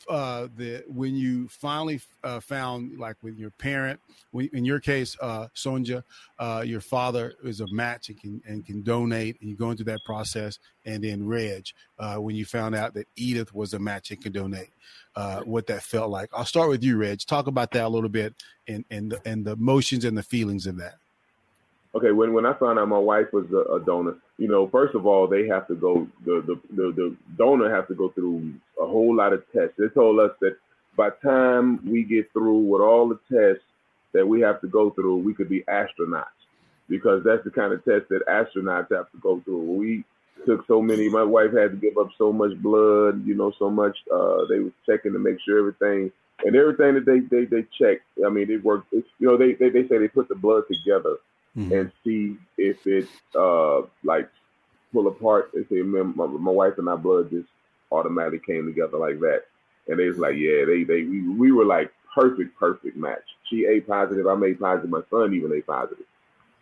[0.08, 5.16] uh, the when you finally uh, found like with your parent, when, in your case,
[5.20, 6.02] uh, Sonja,
[6.38, 9.84] uh, your father is a match and can and can donate, and you go into
[9.84, 11.66] that process, and then Reg,
[11.98, 14.70] uh, when you found out that Edith was a match and can donate,
[15.16, 16.30] uh, what that felt like.
[16.32, 17.20] I'll start with you, Reg.
[17.26, 18.34] Talk about that a little bit,
[18.68, 20.94] and and the, and the emotions and the feelings of that.
[21.94, 24.94] Okay, when when I found out my wife was a, a donor, you know, first
[24.94, 28.52] of all, they have to go the, the the the donor has to go through
[28.80, 29.74] a whole lot of tests.
[29.78, 30.56] They told us that
[30.96, 33.64] by time we get through with all the tests
[34.12, 36.24] that we have to go through, we could be astronauts
[36.88, 39.62] because that's the kind of test that astronauts have to go through.
[39.62, 40.04] We
[40.44, 41.08] took so many.
[41.08, 43.96] My wife had to give up so much blood, you know, so much.
[44.12, 46.12] Uh, they were checking to make sure everything
[46.44, 48.04] and everything that they they they checked.
[48.24, 48.92] I mean, it worked.
[48.92, 51.16] You know, they, they they say they put the blood together
[51.56, 51.72] mm-hmm.
[51.72, 54.28] and see if it uh like
[54.92, 55.50] pull apart.
[55.54, 57.48] They say my, my wife and my blood just
[57.90, 59.44] automatically came together like that,
[59.88, 63.24] and they was like, yeah, they they we, we were like perfect perfect match.
[63.50, 64.90] She A positive, I made positive.
[64.90, 66.06] My son even A positive.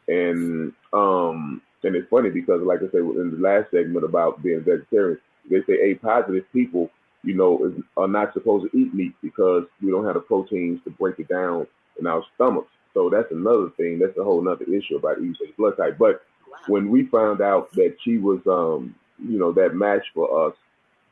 [0.08, 4.60] and um and it's funny because like I said in the last segment about being
[4.62, 5.18] vegetarian,
[5.50, 6.90] they say A positive people
[7.24, 10.90] you know, are not supposed to eat meat because we don't have the proteins to
[10.90, 11.66] break it down
[11.98, 12.68] in our stomachs.
[12.94, 13.98] So that's another thing.
[13.98, 15.98] That's a whole other issue about each blood type.
[15.98, 16.58] But wow.
[16.68, 20.54] when we found out that she was, um, you know, that match for us,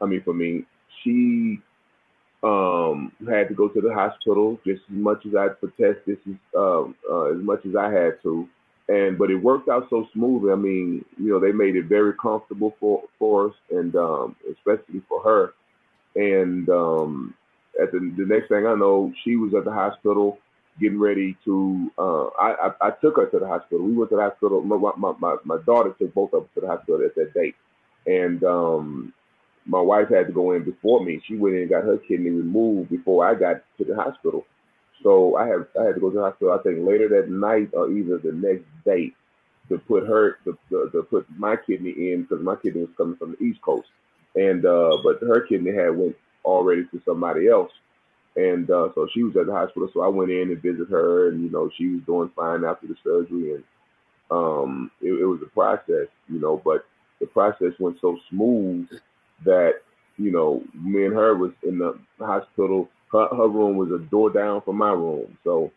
[0.00, 0.64] I mean, for me,
[1.02, 1.60] she
[2.42, 6.36] um, had to go to the hospital just as much as I protest this is
[6.56, 8.48] um, uh, as much as I had to.
[8.88, 10.52] And but it worked out so smoothly.
[10.52, 15.02] I mean, you know, they made it very comfortable for for us, and um, especially
[15.08, 15.54] for her.
[16.14, 17.34] And um,
[17.80, 20.38] at the, the next thing I know, she was at the hospital
[20.80, 21.90] getting ready to.
[21.98, 23.84] Uh, I, I, I took her to the hospital.
[23.84, 24.60] We went to the hospital.
[24.62, 27.54] My my my, my daughter took both of us to the hospital at that date,
[28.06, 29.12] and um,
[29.66, 31.20] my wife had to go in before me.
[31.26, 34.44] She went in and got her kidney removed before I got to the hospital.
[35.02, 36.52] So I had I had to go to the hospital.
[36.58, 39.12] I think later that night or either the next day
[39.68, 43.16] to put her to, to, to put my kidney in because my kidney was coming
[43.16, 43.88] from the East Coast,
[44.34, 47.70] and uh, but her kidney had went already to somebody else.
[48.36, 49.88] And uh, so she was at the hospital.
[49.92, 52.86] So I went in and visited her, and you know she was doing fine after
[52.86, 53.64] the surgery, and
[54.30, 56.60] um, it, it was a process, you know.
[56.64, 56.86] But
[57.20, 58.88] the process went so smooth
[59.44, 59.74] that
[60.18, 62.88] you know me and her was in the hospital.
[63.12, 65.70] Her, her room was a door down from my room, so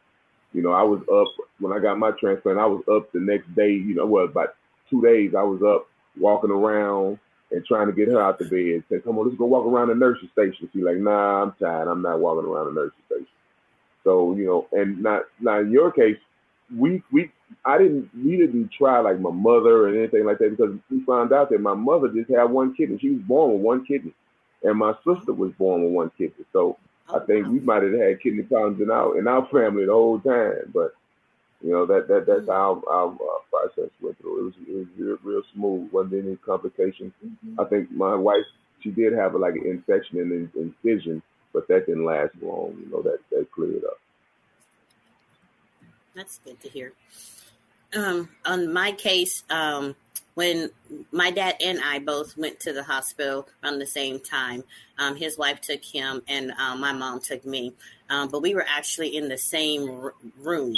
[0.54, 2.60] you know I was up when I got my transplant.
[2.60, 3.72] I was up the next day.
[3.72, 4.56] You know, well about
[4.89, 5.88] two days I was up
[6.20, 7.20] walking around
[7.56, 8.84] and trying to get her out the bed.
[8.89, 10.70] Say, come on, let's go walk around the nurse's station.
[10.74, 11.88] She's like, nah, I'm tired.
[11.88, 13.28] I'm not walking around the nurse's station.
[14.04, 16.18] So, you know, and not now in your case,
[16.76, 17.32] we we
[17.65, 21.32] I didn't we didn't try like my mother or anything like that because we found
[21.32, 22.98] out that my mother just had one kidney.
[23.00, 24.13] She was born with one kidney,
[24.63, 26.46] and my sister was born with one kidney.
[26.54, 26.78] So
[27.10, 29.94] I oh, think we might have had kidney problems in our in our family the
[29.94, 30.72] whole time.
[30.74, 30.94] But
[31.65, 33.17] you know that that that's how our,
[33.49, 34.39] process went through.
[34.39, 35.91] It was it was real, real smooth.
[35.91, 37.12] wasn't any complications.
[37.25, 37.60] Mm-hmm.
[37.60, 38.43] I think my wife
[38.82, 41.23] she did have a, like an infection and an incision,
[41.54, 42.78] but that didn't last long.
[42.80, 43.97] You know that that cleared up.
[46.15, 46.93] That's good to hear.
[47.95, 49.95] Um, on my case, um,
[50.36, 50.69] when
[51.12, 54.63] my dad and I both went to the hospital around the same time,
[54.99, 57.73] um, his wife took him and uh, my mom took me.
[58.10, 60.75] Um, but we were actually in the same r- room,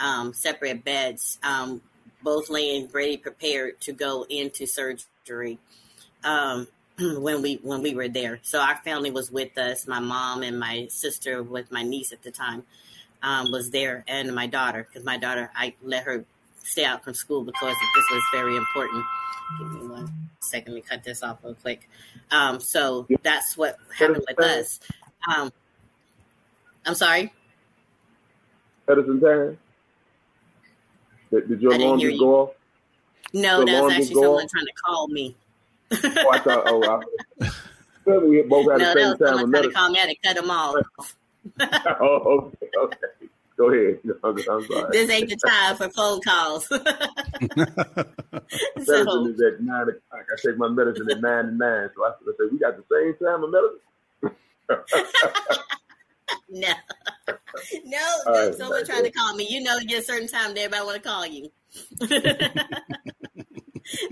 [0.00, 1.80] um, separate beds, um,
[2.22, 5.58] both laying ready, prepared to go into surgery.
[6.24, 6.66] Um,
[6.98, 9.86] when we when we were there, so our family was with us.
[9.86, 12.64] My mom and my sister, with my niece at the time,
[13.22, 16.24] um, was there, and my daughter, because my daughter, I let her
[16.62, 19.04] stay out from school because this was very important.
[19.58, 21.88] Give me one second to cut this off real quick.
[22.30, 24.80] Um, so that's what happened with us.
[25.34, 25.52] Um,
[26.86, 27.32] I'm sorry.
[28.88, 29.58] Edison Tan.
[31.30, 32.50] Did, did your alarm just go off?
[33.32, 34.50] No, that's actually someone off?
[34.50, 35.36] trying to call me.
[35.92, 36.62] oh, I thought.
[36.66, 37.04] Oh,
[37.40, 37.50] I,
[38.18, 39.38] we both had no, the same time.
[39.38, 39.98] Someone trying to call me.
[39.98, 40.76] I had to cut them off.
[42.00, 42.96] oh, okay, okay.
[43.56, 43.98] Go ahead.
[44.24, 44.90] I'm, I'm sorry.
[44.90, 46.68] This ain't the time for phone calls.
[48.76, 50.02] medicine is at nine o'clock.
[50.12, 51.90] I take my medicine at nine to nine.
[51.94, 53.80] So I said, we got the same time of medicine.
[56.48, 56.72] no.
[57.84, 59.46] No, right, someone trying to call me.
[59.48, 61.50] You know, get a certain time everybody want to call you.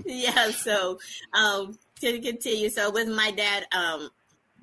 [0.05, 0.99] yeah, so
[1.33, 2.69] um to continue.
[2.69, 4.09] So with my dad, um,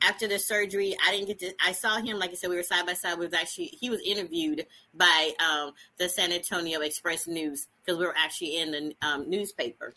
[0.03, 1.53] after the surgery, I didn't get to.
[1.65, 3.19] I saw him, like I said, we were side by side.
[3.19, 8.07] We was actually he was interviewed by um, the San Antonio Express News because we
[8.07, 9.95] were actually in the um, newspaper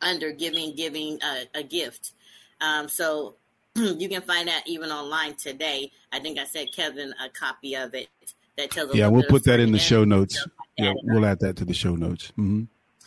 [0.00, 2.12] under giving giving a, a gift.
[2.60, 3.36] Um, so
[3.98, 5.90] you can find that even online today.
[6.12, 8.08] I think I sent Kevin a copy of it
[8.56, 8.94] that tells.
[8.94, 10.46] Yeah, we'll put that in the show notes.
[10.76, 12.28] Yeah, we'll add that to the show notes.
[12.32, 12.64] Mm-hmm.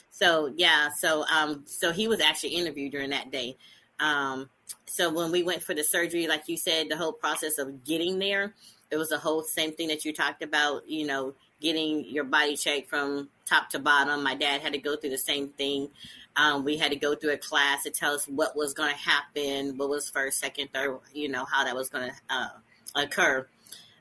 [0.09, 3.57] So yeah, so um, so he was actually interviewed during that day.
[3.99, 4.49] Um,
[4.85, 8.19] so when we went for the surgery, like you said, the whole process of getting
[8.19, 8.53] there,
[8.89, 12.55] it was the whole same thing that you talked about, you know, getting your body
[12.55, 14.23] checked from top to bottom.
[14.23, 15.89] My dad had to go through the same thing.
[16.35, 18.97] Um, we had to go through a class to tell us what was going to
[18.97, 22.49] happen, what was first, second, third, you know, how that was going to uh,
[22.95, 23.47] occur.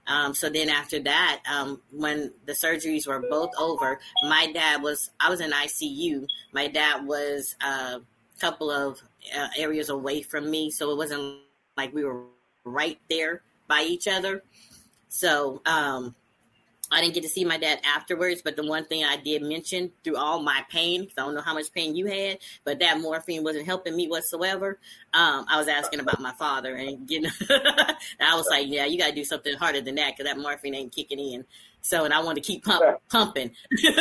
[0.06, 5.10] Um, so then after that, um, when the surgeries were both over, my dad was,
[5.20, 6.26] I was in ICU.
[6.52, 8.00] My dad was a
[8.40, 9.00] couple of
[9.36, 11.38] uh, areas away from me, so it wasn't
[11.76, 12.24] like we were
[12.64, 14.42] right there by each other.
[15.08, 16.14] So um,
[16.90, 18.42] I didn't get to see my dad afterwards.
[18.42, 21.42] But the one thing I did mention through all my pain, because I don't know
[21.42, 24.79] how much pain you had, but that morphine wasn't helping me whatsoever.
[25.14, 27.31] Um, I was asking about my father, and you know,
[28.20, 30.74] I was like, "Yeah, you got to do something harder than that because that morphine
[30.74, 31.44] ain't kicking in."
[31.83, 33.53] So, and I wanted to keep pump, pumping.
[33.83, 33.94] yeah,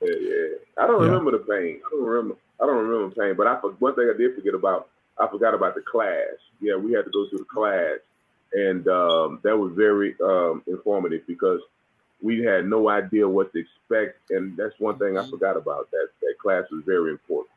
[0.00, 0.54] yeah.
[0.78, 1.08] I don't yeah.
[1.08, 1.80] remember the pain.
[1.86, 2.36] I don't remember.
[2.60, 4.88] I don't remember pain, but I one thing I did forget about.
[5.18, 6.34] I forgot about the class.
[6.60, 7.98] Yeah, we had to go through the class,
[8.52, 11.60] and um, that was very um, informative because
[12.22, 15.30] we had no idea what to expect, and that's one thing I mm-hmm.
[15.30, 15.90] forgot about.
[15.90, 17.50] That that class was very important.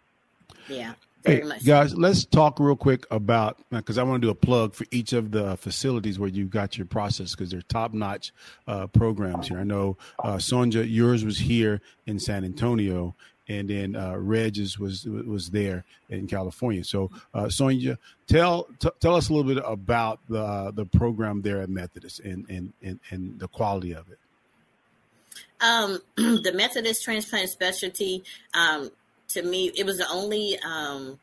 [0.68, 0.94] Yeah.
[1.26, 4.86] Hey, guys, let's talk real quick about because I want to do a plug for
[4.92, 8.32] each of the facilities where you got your process because they're top notch
[8.66, 9.60] uh, programs here.
[9.60, 13.16] I know uh, Sonja, yours was here in San Antonio,
[13.48, 16.84] and then uh, Reg's was was there in California.
[16.84, 21.62] So, uh, Sonja, tell t- tell us a little bit about the the program there
[21.62, 24.20] at Methodist and and and, and the quality of it.
[25.62, 28.92] Um, the Methodist transplant specialty, um,
[29.30, 31.20] to me, it was the only um,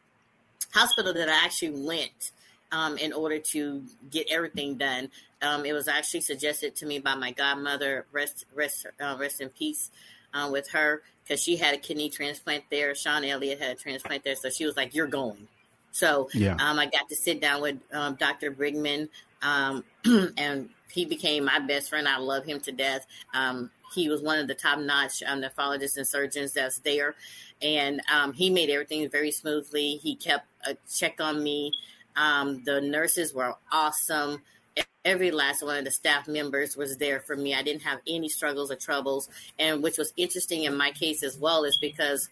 [0.72, 2.32] hospital that I actually went
[2.72, 5.10] um, in order to get everything done.
[5.40, 8.06] Um, it was actually suggested to me by my godmother.
[8.12, 9.90] Rest, rest, uh, rest in peace
[10.35, 12.94] uh, with her because she had a kidney transplant there.
[12.94, 15.49] Sean Elliott had a transplant there, so she was like, "You're going."
[15.92, 16.57] So yeah.
[16.59, 18.51] um, I got to sit down with um, Dr.
[18.51, 19.09] Brigman,
[19.43, 19.85] um,
[20.37, 22.09] and he became my best friend.
[22.09, 23.07] I love him to death.
[23.32, 27.14] Um, he was one of the top notch um, nephrologists and surgeons that's there,
[27.62, 29.97] and um, he made everything very smoothly.
[29.97, 31.72] He kept a check on me.
[32.16, 34.43] the nurses were awesome
[35.05, 37.55] every last one of the staff members was there for me.
[37.55, 39.29] I didn't have any struggles or troubles.
[39.59, 42.29] And which was interesting in my case as well is because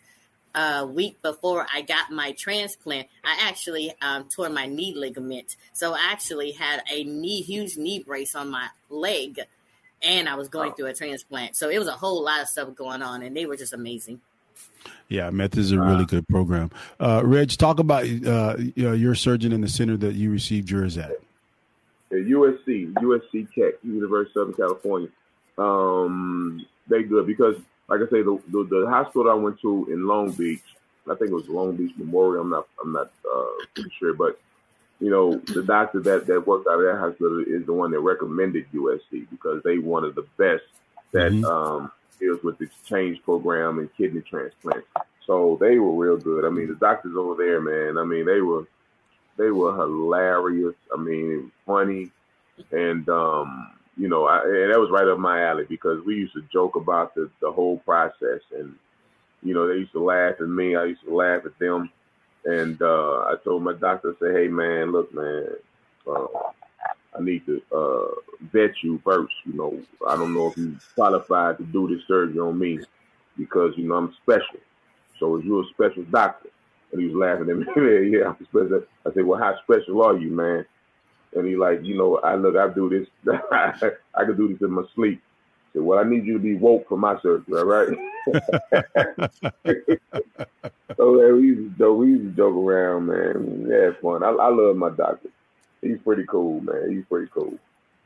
[0.54, 5.56] a week before I got my transplant, I actually um, tore my knee ligament.
[5.72, 9.40] So I actually had a knee, huge knee brace on my leg.
[10.02, 11.56] and I was going through a transplant.
[11.56, 14.20] So it was a whole lot of stuff going on, and they were just amazing.
[15.08, 16.70] Yeah, Meth is a really good program.
[16.98, 21.12] Uh, Reg, talk about uh, your surgeon in the center that you received yours at.
[22.16, 25.08] USC, USC Keck, University of Southern California.
[25.58, 27.56] Um, they good because,
[27.88, 30.62] like I say, the, the, the hospital I went to in Long Beach,
[31.10, 32.42] I think it was Long Beach Memorial.
[32.42, 34.38] I'm not I'm not uh, sure, but
[35.00, 38.00] you know, the doctor that that worked out of that hospital is the one that
[38.00, 40.62] recommended USC because they one of the best
[41.12, 41.44] that mm-hmm.
[41.44, 44.86] um, deals with the exchange program and kidney transplants.
[45.26, 46.44] So they were real good.
[46.44, 47.98] I mean, the doctors over there, man.
[47.98, 48.66] I mean, they were
[49.36, 50.74] they were hilarious.
[50.92, 52.10] I mean, funny,
[52.70, 56.34] and um, you know, I, and that was right up my alley because we used
[56.34, 58.74] to joke about the the whole process, and
[59.42, 60.76] you know, they used to laugh at me.
[60.76, 61.90] I used to laugh at them,
[62.44, 65.48] and uh, I told my doctor, I said, "Hey, man, look, man,
[66.06, 66.26] uh,
[67.18, 69.34] I need to uh, vet you first.
[69.44, 72.80] You know, I don't know if you qualified to do this surgery on me
[73.36, 74.60] because you know I'm special.
[75.18, 76.50] So is you a special doctor?"
[76.92, 78.10] And he was laughing at me.
[78.10, 78.84] yeah, I'm special.
[79.06, 80.66] I said, "Well, how special are you, man?"
[81.34, 83.08] And he like, you know, I look, I do this.
[83.52, 83.72] I
[84.24, 85.20] can do this in my sleep.
[85.22, 87.88] I said, well, I need you to be woke for my surgery, all right?
[90.96, 93.64] so man, we used to joke, we used to joke around, man.
[93.64, 94.22] We had fun.
[94.22, 95.30] I, I love my doctor.
[95.80, 96.90] He's pretty cool, man.
[96.90, 97.58] He's pretty cool.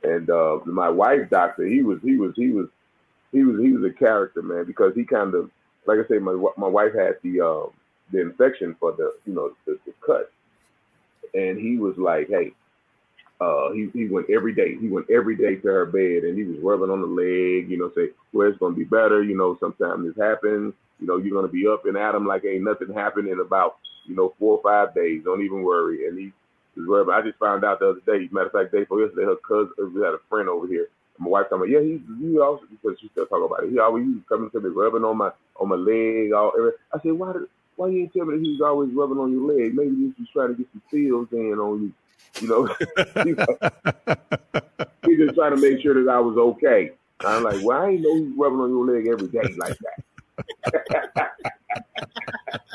[0.04, 2.68] And uh, my wife's doctor, he was, he was, he was,
[3.32, 5.50] he was, he was a character, man, because he kind of,
[5.86, 7.66] like I say, my my wife had the uh,
[8.12, 10.30] the infection for the, you know, the, the cut,
[11.34, 12.52] and he was like, hey
[13.40, 14.76] uh, he, he went every day.
[14.80, 17.76] He went every day to her bed and he was rubbing on the leg, you
[17.76, 19.22] know, say, well, it's going to be better.
[19.22, 20.72] You know, sometimes this happens.
[21.00, 23.40] You know, you're going to be up and at him like ain't nothing happened in
[23.40, 23.76] about,
[24.06, 25.22] you know, four or five days.
[25.24, 26.08] Don't even worry.
[26.08, 26.32] And he
[26.76, 27.12] was rubbing.
[27.12, 29.92] I just found out the other day, matter of fact, day before yesterday, her cousin,
[29.94, 30.88] we had a friend over here.
[31.18, 33.70] My wife told me, yeah, he, he also, because she still talking about it.
[33.70, 35.30] He always to come to me rubbing on my,
[35.60, 36.32] on my leg.
[36.32, 36.52] All,
[36.92, 37.42] I said, why did,
[37.76, 39.74] why you didn't tell me that he was always rubbing on your leg?
[39.74, 41.92] Maybe he was trying to get some feels in on you.
[42.40, 42.66] You know,
[45.06, 46.90] he just trying to make sure that I was okay.
[47.20, 51.30] I'm like, well, I ain't know he's rubbing on your leg every day like that.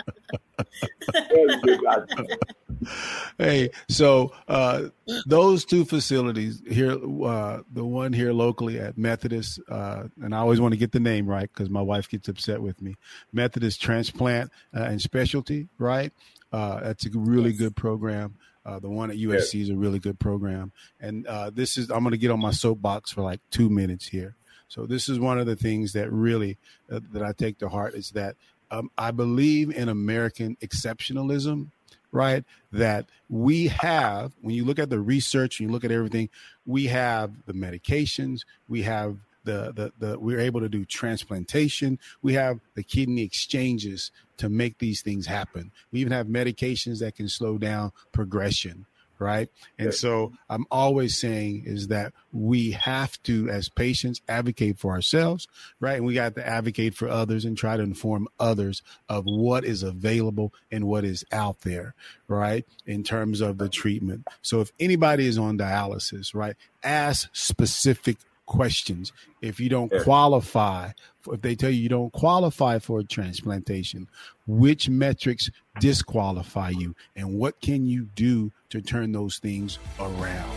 [3.38, 4.84] hey, so uh,
[5.26, 10.60] those two facilities here, uh, the one here locally at Methodist, uh, and I always
[10.60, 12.96] want to get the name right because my wife gets upset with me.
[13.34, 16.12] Methodist Transplant uh, and Specialty, right?
[16.52, 18.36] Uh, that's a really good program.
[18.66, 19.62] Uh, the one at USC yeah.
[19.62, 20.72] is a really good program.
[21.00, 24.08] And uh, this is, I'm going to get on my soapbox for like two minutes
[24.08, 24.36] here.
[24.68, 26.58] So this is one of the things that really
[26.90, 28.36] uh, that I take to heart is that
[28.72, 31.68] um, I believe in American exceptionalism,
[32.12, 32.44] right?
[32.72, 36.30] That we have, when you look at the research, and you look at everything,
[36.66, 41.98] we have the medications, we have the, the the we're able to do transplantation.
[42.22, 45.72] We have the kidney exchanges to make these things happen.
[45.92, 48.86] We even have medications that can slow down progression
[49.22, 49.50] right?
[49.78, 55.48] And so I'm always saying is that we have to, as patients, advocate for ourselves,
[55.80, 55.98] right?
[55.98, 59.84] And we got to advocate for others and try to inform others of what is
[59.84, 61.94] available and what is out there,
[62.28, 62.66] right?
[62.86, 64.28] In terms of the treatment.
[64.42, 68.18] So if anybody is on dialysis, right, ask specific
[68.52, 69.14] questions.
[69.42, 70.92] If you don't qualify,
[71.32, 74.10] if they tell you you don't qualify for a transplantation,
[74.46, 75.50] which metrics
[75.80, 80.52] disqualify you, and what can you do to turn those things around?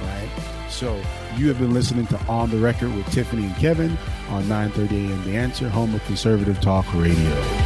[0.00, 0.66] Right.
[0.70, 0.98] So
[1.36, 3.98] you have been listening to On the Record with Tiffany and Kevin
[4.30, 5.24] on 9:30 a.m.
[5.24, 7.65] The Answer, home of conservative talk radio.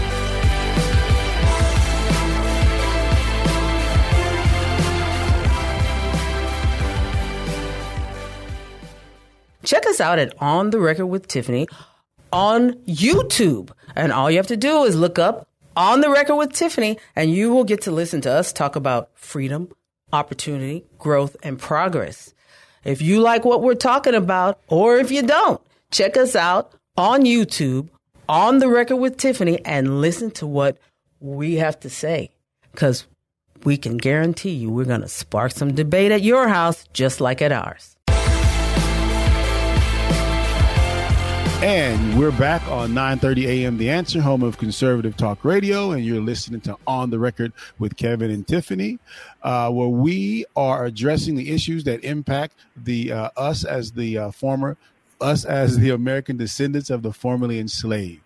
[10.00, 11.68] Out at On the Record with Tiffany
[12.32, 13.70] on YouTube.
[13.96, 17.32] And all you have to do is look up On the Record with Tiffany, and
[17.32, 19.68] you will get to listen to us talk about freedom,
[20.12, 22.32] opportunity, growth, and progress.
[22.84, 27.22] If you like what we're talking about, or if you don't, check us out on
[27.22, 27.88] YouTube,
[28.28, 30.78] On the Record with Tiffany, and listen to what
[31.20, 32.30] we have to say.
[32.72, 33.06] Because
[33.64, 37.42] we can guarantee you we're going to spark some debate at your house just like
[37.42, 37.96] at ours.
[41.62, 43.76] And we're back on 9:30 a.m.
[43.76, 47.98] The Answer, home of conservative talk radio, and you're listening to On the Record with
[47.98, 48.98] Kevin and Tiffany,
[49.42, 54.30] uh, where we are addressing the issues that impact the uh, us as the uh,
[54.30, 54.78] former
[55.20, 58.22] us as the American descendants of the formerly enslaved.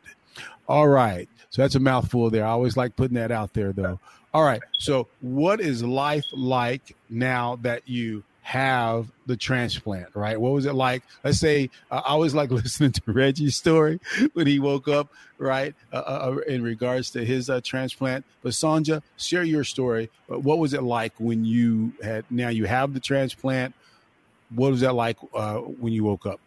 [0.68, 2.46] All right, so that's a mouthful there.
[2.46, 3.98] I always like putting that out there, though.
[4.32, 10.38] All right, so what is life like now that you have the transplant, right?
[10.38, 11.02] What was it like?
[11.24, 13.98] Let's say uh, I always like listening to Reggie's story
[14.34, 18.26] when he woke up, right, uh, uh, uh in regards to his uh, transplant.
[18.42, 20.10] But Sonja, share your story.
[20.30, 23.74] Uh, what was it like when you had now you have the transplant?
[24.54, 26.38] What was that like when you woke up?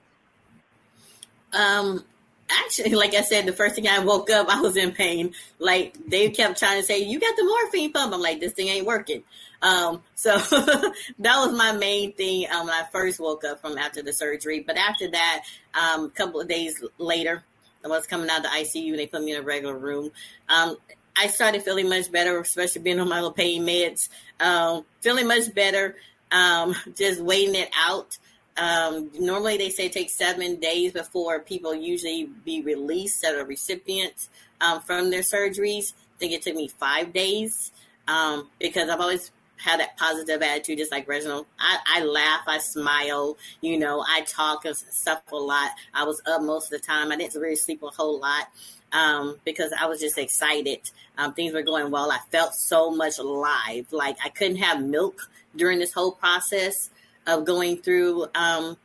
[1.53, 2.05] Um,
[2.49, 5.33] actually, like I said, the first thing I woke up, I was in pain.
[5.59, 8.67] Like they kept trying to say, "You got the morphine pump." I'm like, "This thing
[8.67, 9.23] ain't working."
[9.61, 10.37] Um, so
[11.19, 14.59] that was my main thing um, when I first woke up from after the surgery.
[14.65, 15.43] But after that,
[15.73, 17.43] um, a couple of days later,
[17.83, 18.89] I was coming out of the ICU.
[18.89, 20.11] and They put me in a regular room.
[20.49, 20.77] Um,
[21.15, 24.09] I started feeling much better, especially being on my little pain meds.
[24.39, 25.95] Um, feeling much better.
[26.31, 28.17] Um, just waiting it out.
[28.58, 33.45] Um, normally, they say it takes seven days before people usually be released that are
[33.45, 34.30] recipients
[34.62, 35.93] um, from their surgeries.
[35.93, 37.72] I think it took me five days
[38.08, 41.45] um, because I've always had that positive attitude, just like Reginald.
[41.60, 45.72] I, I laugh, I smile, you know, I talk and stuff a lot.
[45.93, 47.12] I was up most of the time.
[47.12, 48.47] I didn't really sleep a whole lot
[48.91, 50.89] um, because I was just excited.
[51.18, 52.12] Um, things were going well.
[52.12, 53.88] I felt so much alive.
[53.91, 56.89] Like I couldn't have milk during this whole process
[57.28, 58.78] of going through um,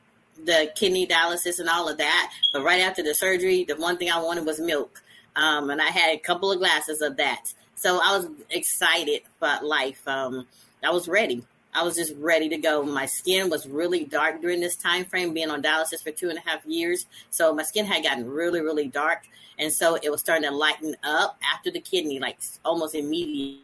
[0.44, 2.32] the kidney dialysis and all of that.
[2.52, 5.02] But right after the surgery, the one thing I wanted was milk.
[5.34, 7.54] Um, and I had a couple of glasses of that.
[7.74, 10.06] So I was excited for life.
[10.06, 10.46] Um,
[10.84, 11.44] I was ready.
[11.74, 12.82] I was just ready to go.
[12.82, 16.38] My skin was really dark during this time frame, being on dialysis for two and
[16.38, 17.06] a half years.
[17.30, 19.22] So my skin had gotten really, really dark.
[19.58, 23.62] And so it was starting to lighten up after the kidney, like almost immediately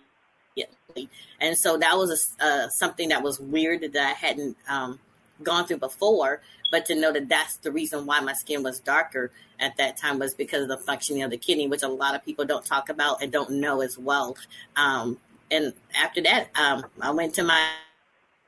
[1.40, 4.98] and so that was a, uh, something that was weird that I hadn't um,
[5.42, 6.40] gone through before.
[6.70, 10.18] But to know that that's the reason why my skin was darker at that time
[10.18, 12.88] was because of the functioning of the kidney, which a lot of people don't talk
[12.90, 14.36] about and don't know as well.
[14.76, 15.18] Um,
[15.50, 17.70] and after that, um, I went to my,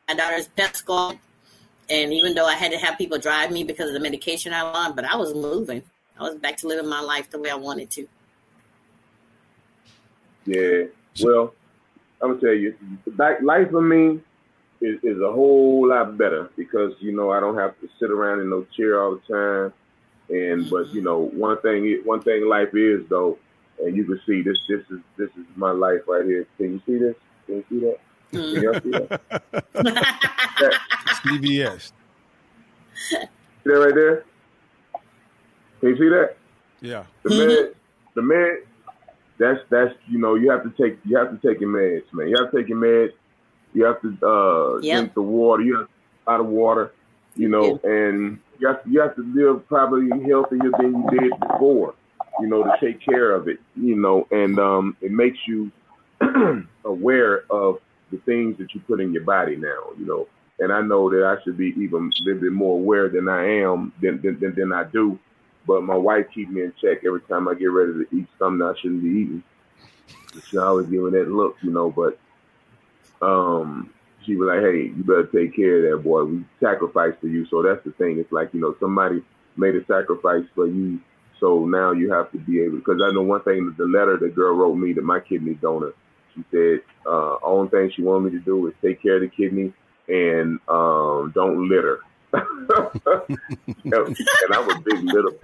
[0.09, 1.15] my daughter's pet school.
[1.89, 4.65] And even though I had to have people drive me because of the medication I
[4.65, 5.83] was on, but I was moving.
[6.19, 8.07] I was back to living my life the way I wanted to.
[10.45, 10.85] Yeah.
[11.23, 11.55] Well,
[12.23, 12.75] I'm gonna tell you,
[13.43, 14.21] life for me
[14.81, 18.41] is, is a whole lot better because you know I don't have to sit around
[18.41, 19.73] in no chair all the time.
[20.29, 23.39] And but you know one thing one thing life is though,
[23.83, 26.47] and you can see this this is this is my life right here.
[26.57, 27.17] Can you see this?
[27.47, 27.99] Can you see that?
[28.31, 29.21] Can y'all see that?
[31.25, 31.93] CBS.
[33.11, 33.17] See
[33.65, 34.25] that right there?
[35.81, 36.37] Can you see that?
[36.81, 37.05] Yeah.
[37.25, 37.73] The man,
[38.15, 38.59] the man,
[39.41, 42.29] that's that's you know you have to take you have to take your meds, man.
[42.29, 43.13] You have to take your meds.
[43.73, 44.99] You have to uh, yep.
[44.99, 45.63] drink the water.
[45.63, 45.93] You have to
[46.31, 46.93] out of water,
[47.35, 47.91] you know, yeah.
[47.91, 51.95] and you have to, you have to live probably healthier than you did before,
[52.41, 55.71] you know, to take care of it, you know, and um, it makes you
[56.85, 57.79] aware of
[58.11, 60.29] the things that you put in your body now, you know.
[60.59, 63.63] And I know that I should be even a little bit more aware than I
[63.63, 65.19] am than than, than, than I do
[65.67, 68.63] but my wife keeps me in check every time I get ready to eat something
[68.63, 69.43] I shouldn't be eating.
[70.51, 72.19] She always giving that look, you know, but
[73.25, 73.93] um
[74.25, 76.25] she was like, Hey, you better take care of that boy.
[76.25, 77.47] We sacrificed for you.
[77.51, 78.19] So that's the thing.
[78.19, 79.23] It's like, you know, somebody
[79.57, 81.01] made a sacrifice for you.
[81.41, 84.29] So now you have to be able because I know one thing the letter the
[84.29, 85.93] girl wrote me to my kidney donor,
[86.35, 89.29] she said, uh, only thing she wanted me to do is take care of the
[89.29, 89.73] kidney
[90.09, 92.01] and um, don't litter.
[92.33, 94.17] and
[94.53, 95.35] I'm a big litter.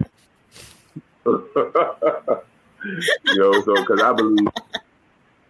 [3.25, 4.47] you know, so because I believe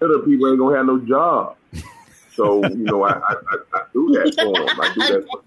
[0.02, 1.56] other people ain't gonna have no job.
[2.34, 3.36] So you know, I, I,
[3.74, 4.82] I do that for them.
[4.82, 5.28] I do that.
[5.30, 5.42] For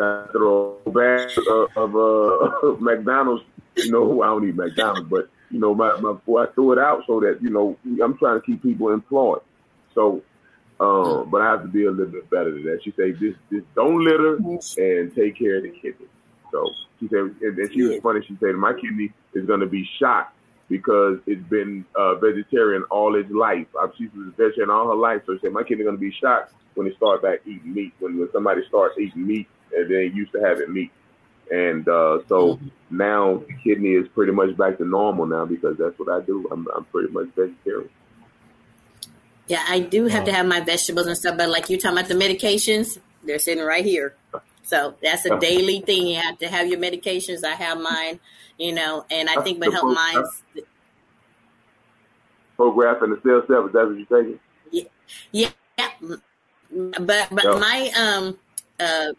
[0.00, 1.30] I throw a bag
[1.76, 3.44] of, uh, McDonald's.
[3.76, 7.02] You know, I don't eat McDonald's, but you know, my, my I throw it out
[7.06, 9.42] so that you know I'm trying to keep people employed.
[9.94, 10.22] So
[10.80, 12.80] um, but I have to be a little bit better than that.
[12.82, 16.06] She said, "Just, just don't litter and take care of the kidney."
[16.50, 18.24] So she said, and she was funny.
[18.26, 20.32] She said, "My kidney is going to be shot
[20.68, 23.66] because it's been uh, vegetarian all its life.
[23.98, 25.22] She's been vegetarian all her life.
[25.26, 27.74] So she said, my kidney is going to be shot when they start back eating
[27.74, 27.92] meat.
[27.98, 30.92] When, when somebody starts eating meat and they used to having meat."
[31.50, 32.96] And uh, so mm-hmm.
[32.96, 36.48] now the kidney is pretty much back to normal now because that's what I do.
[36.50, 37.90] I'm, I'm pretty much vegetarian.
[39.48, 42.08] Yeah, I do have to have my vegetables and stuff, but like you're talking about
[42.08, 44.14] the medications, they're sitting right here.
[44.62, 46.06] So that's a daily thing.
[46.06, 47.44] You have to have your medications.
[47.44, 48.20] I have mine,
[48.58, 50.24] you know, and I think what help mine.
[52.56, 54.40] Prograf and the CellCept, is that what you're taking?
[55.32, 55.90] Yeah, yeah.
[56.70, 58.38] But but my um
[58.78, 59.12] uh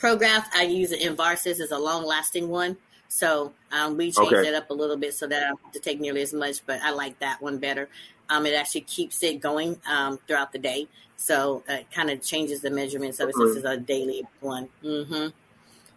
[0.00, 2.76] Prograf, I use it Envarsus is a long lasting one.
[3.08, 4.48] So um, we changed Okay.
[4.48, 6.66] it up a little bit so that I don't have to take nearly as much,
[6.66, 7.88] but I like that one better.
[8.28, 10.88] Um, it actually keeps it going um, throughout the day.
[11.16, 13.34] So uh, it kind of changes the measurements So it.
[13.36, 14.68] This is a daily one.
[14.82, 15.28] hmm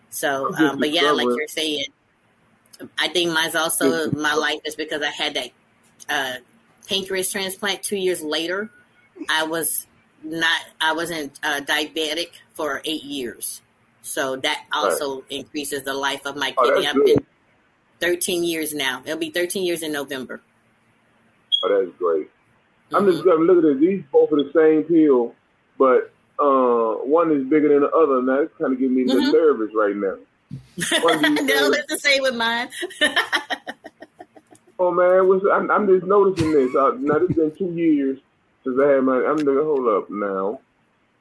[0.10, 1.86] So, um, but yeah, like you're saying,
[2.98, 5.50] I think mine's also my life is because I had that
[6.08, 6.36] uh,
[6.88, 8.70] pancreas transplant two years later.
[9.30, 9.86] I was
[10.24, 13.62] not, I wasn't uh, diabetic for eight years.
[14.02, 16.82] So that also increases the life of my Oh, kidney.
[16.84, 17.06] that's I've good.
[17.18, 17.26] been
[18.00, 19.02] 13 years now.
[19.06, 20.42] It'll be 13 years in November.
[21.64, 22.30] Oh, that's great.
[22.94, 23.80] I'm just gonna look at.
[23.80, 25.36] These both are the same pill,
[25.78, 26.12] but
[26.44, 28.22] uh, one is bigger than the other.
[28.22, 29.32] Now it's kind of getting me Mhm.
[29.32, 30.18] nervous right now.
[31.46, 32.70] No, it's the same with mine.
[34.82, 36.74] Oh man, what's, I'm, I'm just noticing this.
[36.74, 38.18] Uh, now it's been two years
[38.64, 39.16] since I had my.
[39.18, 40.62] I'm gonna hold up now.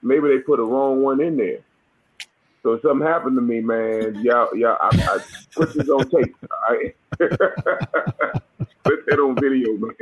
[0.00, 1.58] Maybe they put a wrong one in there.
[2.62, 4.20] So if something happened to me, man.
[4.22, 5.18] Y'all, y'all, I, I
[5.56, 6.36] put this on tape.
[6.70, 6.94] All right.
[8.88, 9.94] put that on video, man.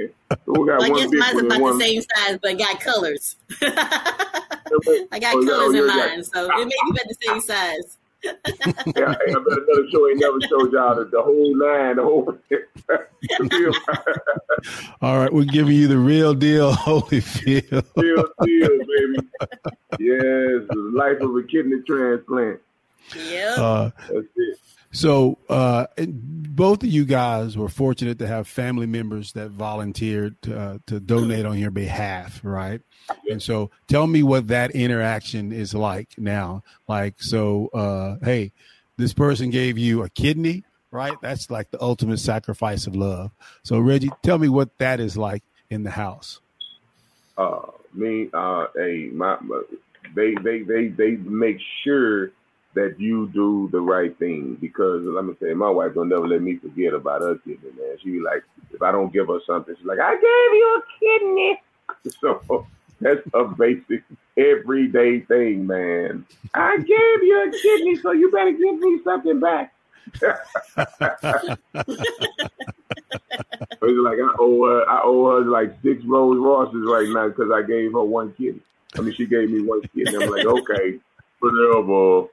[0.47, 1.79] We got I one guess big mine's one and about one.
[1.79, 3.37] the same size, but got colors.
[3.63, 6.07] I got Oh, yeah, colors oh, in yeah, yeah.
[6.07, 7.97] mine, so it may be about the same size.
[8.25, 12.37] Yeah, I bet another show ain't never showed y'all the, the whole line, the whole.
[15.03, 17.85] All right, we're giving you the real deal, Holyfield.
[17.97, 19.19] Real deal, baby.
[20.01, 22.61] Yes, the life of a kidney transplant.
[23.15, 23.59] Yep.
[23.59, 24.59] Uh, That's it.
[24.97, 30.59] So, uh, both of you guys were fortunate to have family members that volunteered to,
[30.59, 32.81] uh, to donate on your behalf, right?
[33.31, 36.63] And so, tell me what that interaction is like now.
[36.89, 38.53] Like, so, uh, hey,
[38.97, 41.21] this person gave you a kidney, right?
[41.21, 43.33] That's like the ultimate sacrifice of love.
[43.63, 46.41] So, Reggie, tell me what that is like in the house.
[47.37, 47.61] uh,
[47.93, 49.63] me, uh, hey, my, my,
[50.15, 52.31] they, they, they, they make sure
[52.77, 56.43] that you do the right thing because let me say, my wife don't never let
[56.43, 57.97] me forget about her kidney, man.
[58.03, 60.83] She be like, if I don't give her something, she's like, I gave you a
[61.01, 61.63] kidney.
[62.21, 62.67] So
[63.01, 64.05] that's a basic
[64.37, 66.25] everyday thing, man.
[66.55, 69.73] I gave you a kidney, so you better give me something back.
[73.83, 77.51] It's like I owe her, I owe her like six Rolls Royces right now because
[77.53, 78.61] I gave her one kidney.
[78.97, 80.17] I mean, she gave me one kidney.
[80.17, 80.99] I'm like, okay,
[81.41, 82.29] whatever.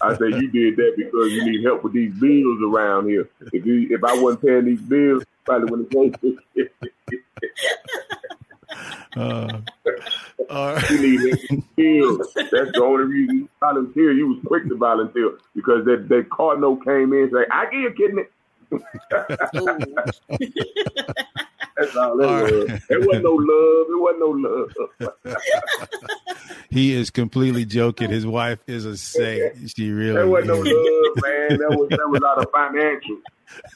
[0.00, 3.28] I say you did that because you need help with these bills around here.
[3.52, 6.22] If you, if I wasn't paying these bills, probably wouldn't have
[6.54, 6.70] paid.
[9.16, 9.48] Uh,
[10.50, 10.84] right.
[10.90, 12.28] You need bills.
[12.34, 14.12] That's the only reason you volunteer.
[14.12, 17.96] You was quick to volunteer because that that cardinal came in and say, I give
[17.96, 18.24] kidney.
[21.76, 22.52] That's all that All was.
[22.70, 22.82] right.
[22.90, 23.86] It wasn't no love.
[23.90, 24.30] It wasn't no
[25.34, 25.36] love.
[26.70, 28.10] He is completely joking.
[28.10, 29.70] His wife is a saint.
[29.76, 31.58] She really That wasn't no love, man.
[31.58, 33.18] That was that was out of financial.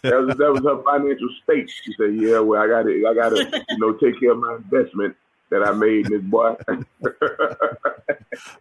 [0.02, 1.70] That was that was her financial state.
[1.84, 4.38] She said, "Yeah, well, I got to, I got to, you know, take care of
[4.38, 5.16] my investment
[5.50, 6.56] that I made this boy."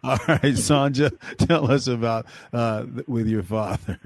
[0.04, 1.10] All right, Sonja,
[1.46, 3.98] tell us about uh, with your father.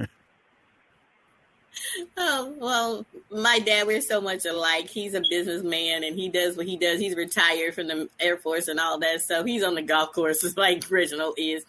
[2.17, 4.89] Oh, well, my dad, we're so much alike.
[4.89, 7.01] He's a businessman and he does what he does.
[7.01, 9.23] He's retired from the Air Force and all that.
[9.23, 11.65] So he's on the golf course, courses like Reginald is.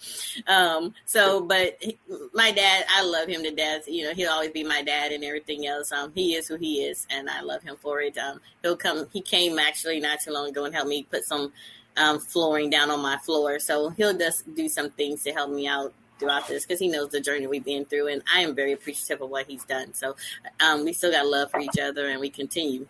[0.47, 1.97] Um, so, but he-
[2.33, 3.87] my dad, I love him to death.
[3.87, 5.91] You know, he'll always be my dad and everything else.
[5.91, 8.17] Um, he is who he is and I love him for it.
[8.17, 11.51] Um, he'll come, he came actually not too long ago and helped me put some,
[11.97, 13.59] um, flooring down on my floor.
[13.59, 17.09] So he'll just do some things to help me out throughout this because he knows
[17.09, 19.93] the journey we've been through and I am very appreciative of what he's done.
[19.93, 20.15] So
[20.59, 22.87] um, we still got love for each other and we continue.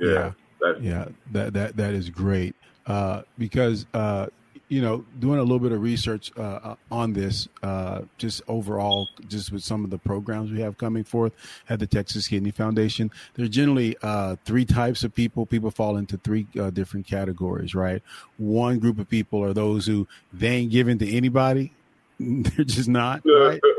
[0.00, 2.54] yeah, that's Yeah, that that that is great
[2.86, 4.26] uh, because uh,
[4.74, 9.52] you know doing a little bit of research uh, on this, uh, just overall, just
[9.52, 11.32] with some of the programs we have coming forth
[11.68, 15.46] at the Texas Kidney Foundation, there's generally uh, three types of people.
[15.46, 18.02] People fall into three uh, different categories, right?
[18.36, 21.72] One group of people are those who they ain't giving to anybody.
[22.20, 23.60] They're just not right.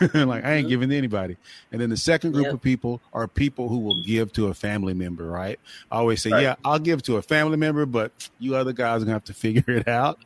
[0.14, 1.36] like I ain't giving to anybody.
[1.72, 2.54] And then the second group Yep.
[2.54, 5.58] of people are people who will give to a family member, right?
[5.90, 6.42] I always say, Right.
[6.42, 9.34] yeah, I'll give to a family member, but you other guys are gonna have to
[9.34, 10.18] figure it out.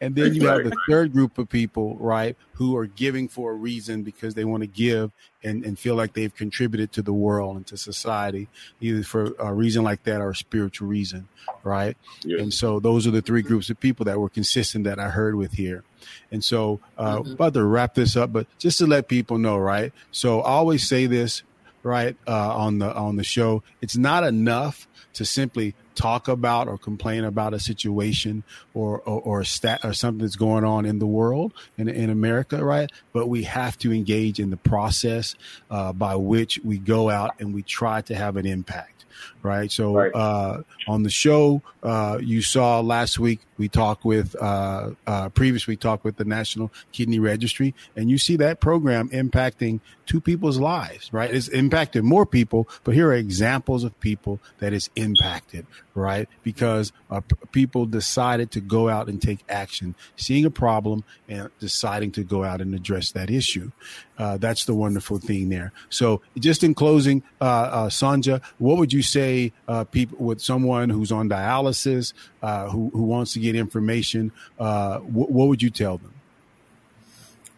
[0.00, 3.54] And then you have the third group of people, right, who are giving for a
[3.54, 5.10] reason because they want to give
[5.42, 8.48] and, and feel like they've contributed to the world and to society,
[8.80, 11.28] either for a reason like that or a spiritual reason,
[11.64, 11.96] right?
[12.22, 12.40] yeah.
[12.40, 15.34] And so those are the three groups of people that were consistent that I heard
[15.34, 15.84] with here.
[16.30, 17.32] And so, uh, Mhm.
[17.34, 19.92] about to wrap this up, but just to let people know, right?
[20.12, 21.42] So I always say this,
[21.82, 23.62] right, uh, on the on the show.
[23.80, 29.44] It's not enough to simply talk about or complain about a situation or or, or
[29.44, 32.90] stat or something that's going on in the world in in America, right?
[33.12, 35.34] But we have to engage in the process
[35.70, 39.04] uh, by which we go out and we try to have an impact
[39.42, 39.70] right?
[39.70, 40.14] So right.
[40.14, 45.72] Uh, on the show, uh, you saw last week we talked with uh, uh, previously
[45.72, 50.58] we talked with the National Kidney Registry, and you see that program impacting two people's
[50.58, 51.32] lives, right?
[51.32, 56.28] It's impacted more people, but here are examples of people that is impacted, right?
[56.42, 61.50] Because uh, p- people decided to go out and take action, seeing a problem and
[61.58, 63.70] deciding to go out and address that issue.
[64.16, 65.72] Uh, that's the wonderful thing there.
[65.90, 69.27] So, just in closing, uh, uh, Sonja, what would you say
[69.66, 72.12] uh, people with someone who's on dialysis,
[72.42, 74.32] uh, who who wants to get information?
[74.58, 76.12] Uh, wh- what would you tell them?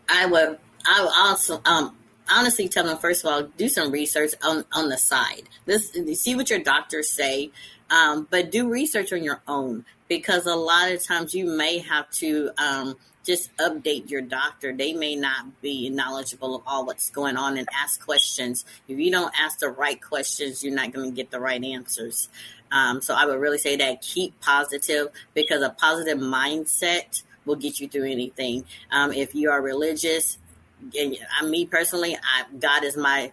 [0.08, 0.58] I would.
[0.86, 1.96] I would also um,
[2.30, 5.42] honestly tell them first of all, do some research on on the side.
[5.66, 7.50] This see what your doctors say,
[7.90, 12.10] um, but do research on your own because a lot of times you may have
[12.12, 12.50] to.
[12.58, 14.74] Um, just update your doctor.
[14.74, 18.64] They may not be knowledgeable of all what's going on and ask questions.
[18.88, 22.28] If you don't ask the right questions, you're not going to get the right answers.
[22.72, 27.80] Um, so I would really say that keep positive because a positive mindset will get
[27.80, 28.64] you through anything.
[28.90, 30.38] Um, if you are religious,
[30.98, 33.32] and I, me personally, I, God is my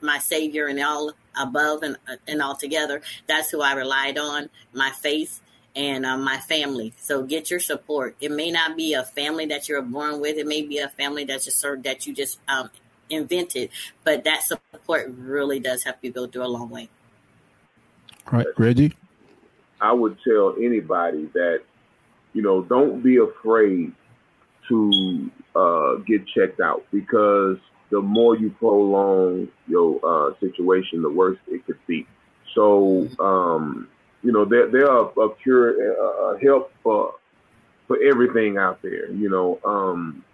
[0.00, 3.02] my savior and all above and and all together.
[3.26, 4.50] That's who I relied on.
[4.72, 5.40] My faith
[5.76, 6.94] and uh, my family.
[6.96, 8.16] So get your support.
[8.20, 10.36] It may not be a family that you're born with.
[10.38, 12.70] It may be a family that's just that you just um,
[13.10, 13.70] invented,
[14.02, 16.88] but that support really does help you go through a long way.
[18.32, 18.96] All right, Reggie.
[19.80, 21.62] I would tell anybody that
[22.32, 23.92] you know don't be afraid
[24.68, 27.58] to uh, get checked out because
[27.90, 32.06] the more you prolong your uh, situation, the worse it could be.
[32.54, 33.88] So um,
[34.22, 37.14] you know, there there are a cure, a help for
[37.86, 39.10] for everything out there.
[39.12, 40.24] You know, um,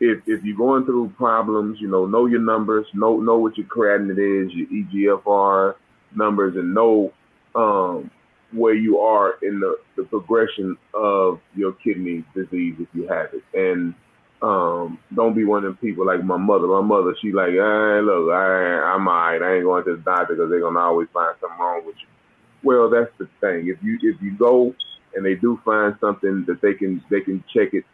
[0.00, 3.66] if if you're going through problems, you know, know your numbers, know know what your
[3.66, 5.74] creatinine is, your EGFR
[6.14, 7.12] numbers, and know
[7.54, 8.10] um,
[8.52, 13.42] where you are in the, the progression of your kidney disease if you have it.
[13.54, 13.94] And
[14.42, 16.66] um, don't be one of them people like my mother.
[16.66, 19.40] My mother, she like, hey, look, I, I'm all right.
[19.40, 22.08] I ain't going to the doctor because they're gonna always find something wrong with you.
[22.64, 23.68] Well, that's the thing.
[23.68, 24.74] If you if you go
[25.14, 27.84] and they do find something that they can they can check it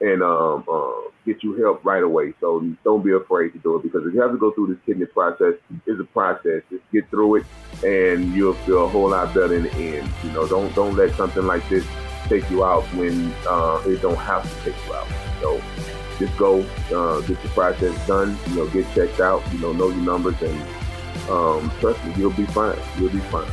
[0.00, 2.32] and um, uh, get you help right away.
[2.40, 4.78] So don't be afraid to do it because if you have to go through this
[4.86, 5.54] kidney process,
[5.86, 6.62] it's a process.
[6.70, 7.46] Just get through it,
[7.84, 10.10] and you'll feel a whole lot better in the end.
[10.24, 11.86] You know, don't don't let something like this
[12.28, 15.06] take you out when uh, it don't have to take you out.
[15.40, 15.60] So
[16.18, 16.60] just go,
[16.92, 18.36] uh, get the process done.
[18.48, 19.42] You know, get checked out.
[19.52, 20.60] You know, know your numbers, and
[21.28, 22.78] um, trust me, you'll be fine.
[22.98, 23.50] You'll be fine.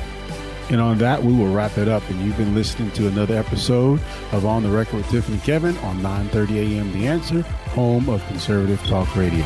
[0.70, 2.08] And on that, we will wrap it up.
[2.10, 4.00] And you've been listening to another episode
[4.32, 6.92] of On the Record with Tiffany Kevin on 9:30 a.m.
[6.92, 7.42] The Answer,
[7.72, 9.46] home of conservative talk radio.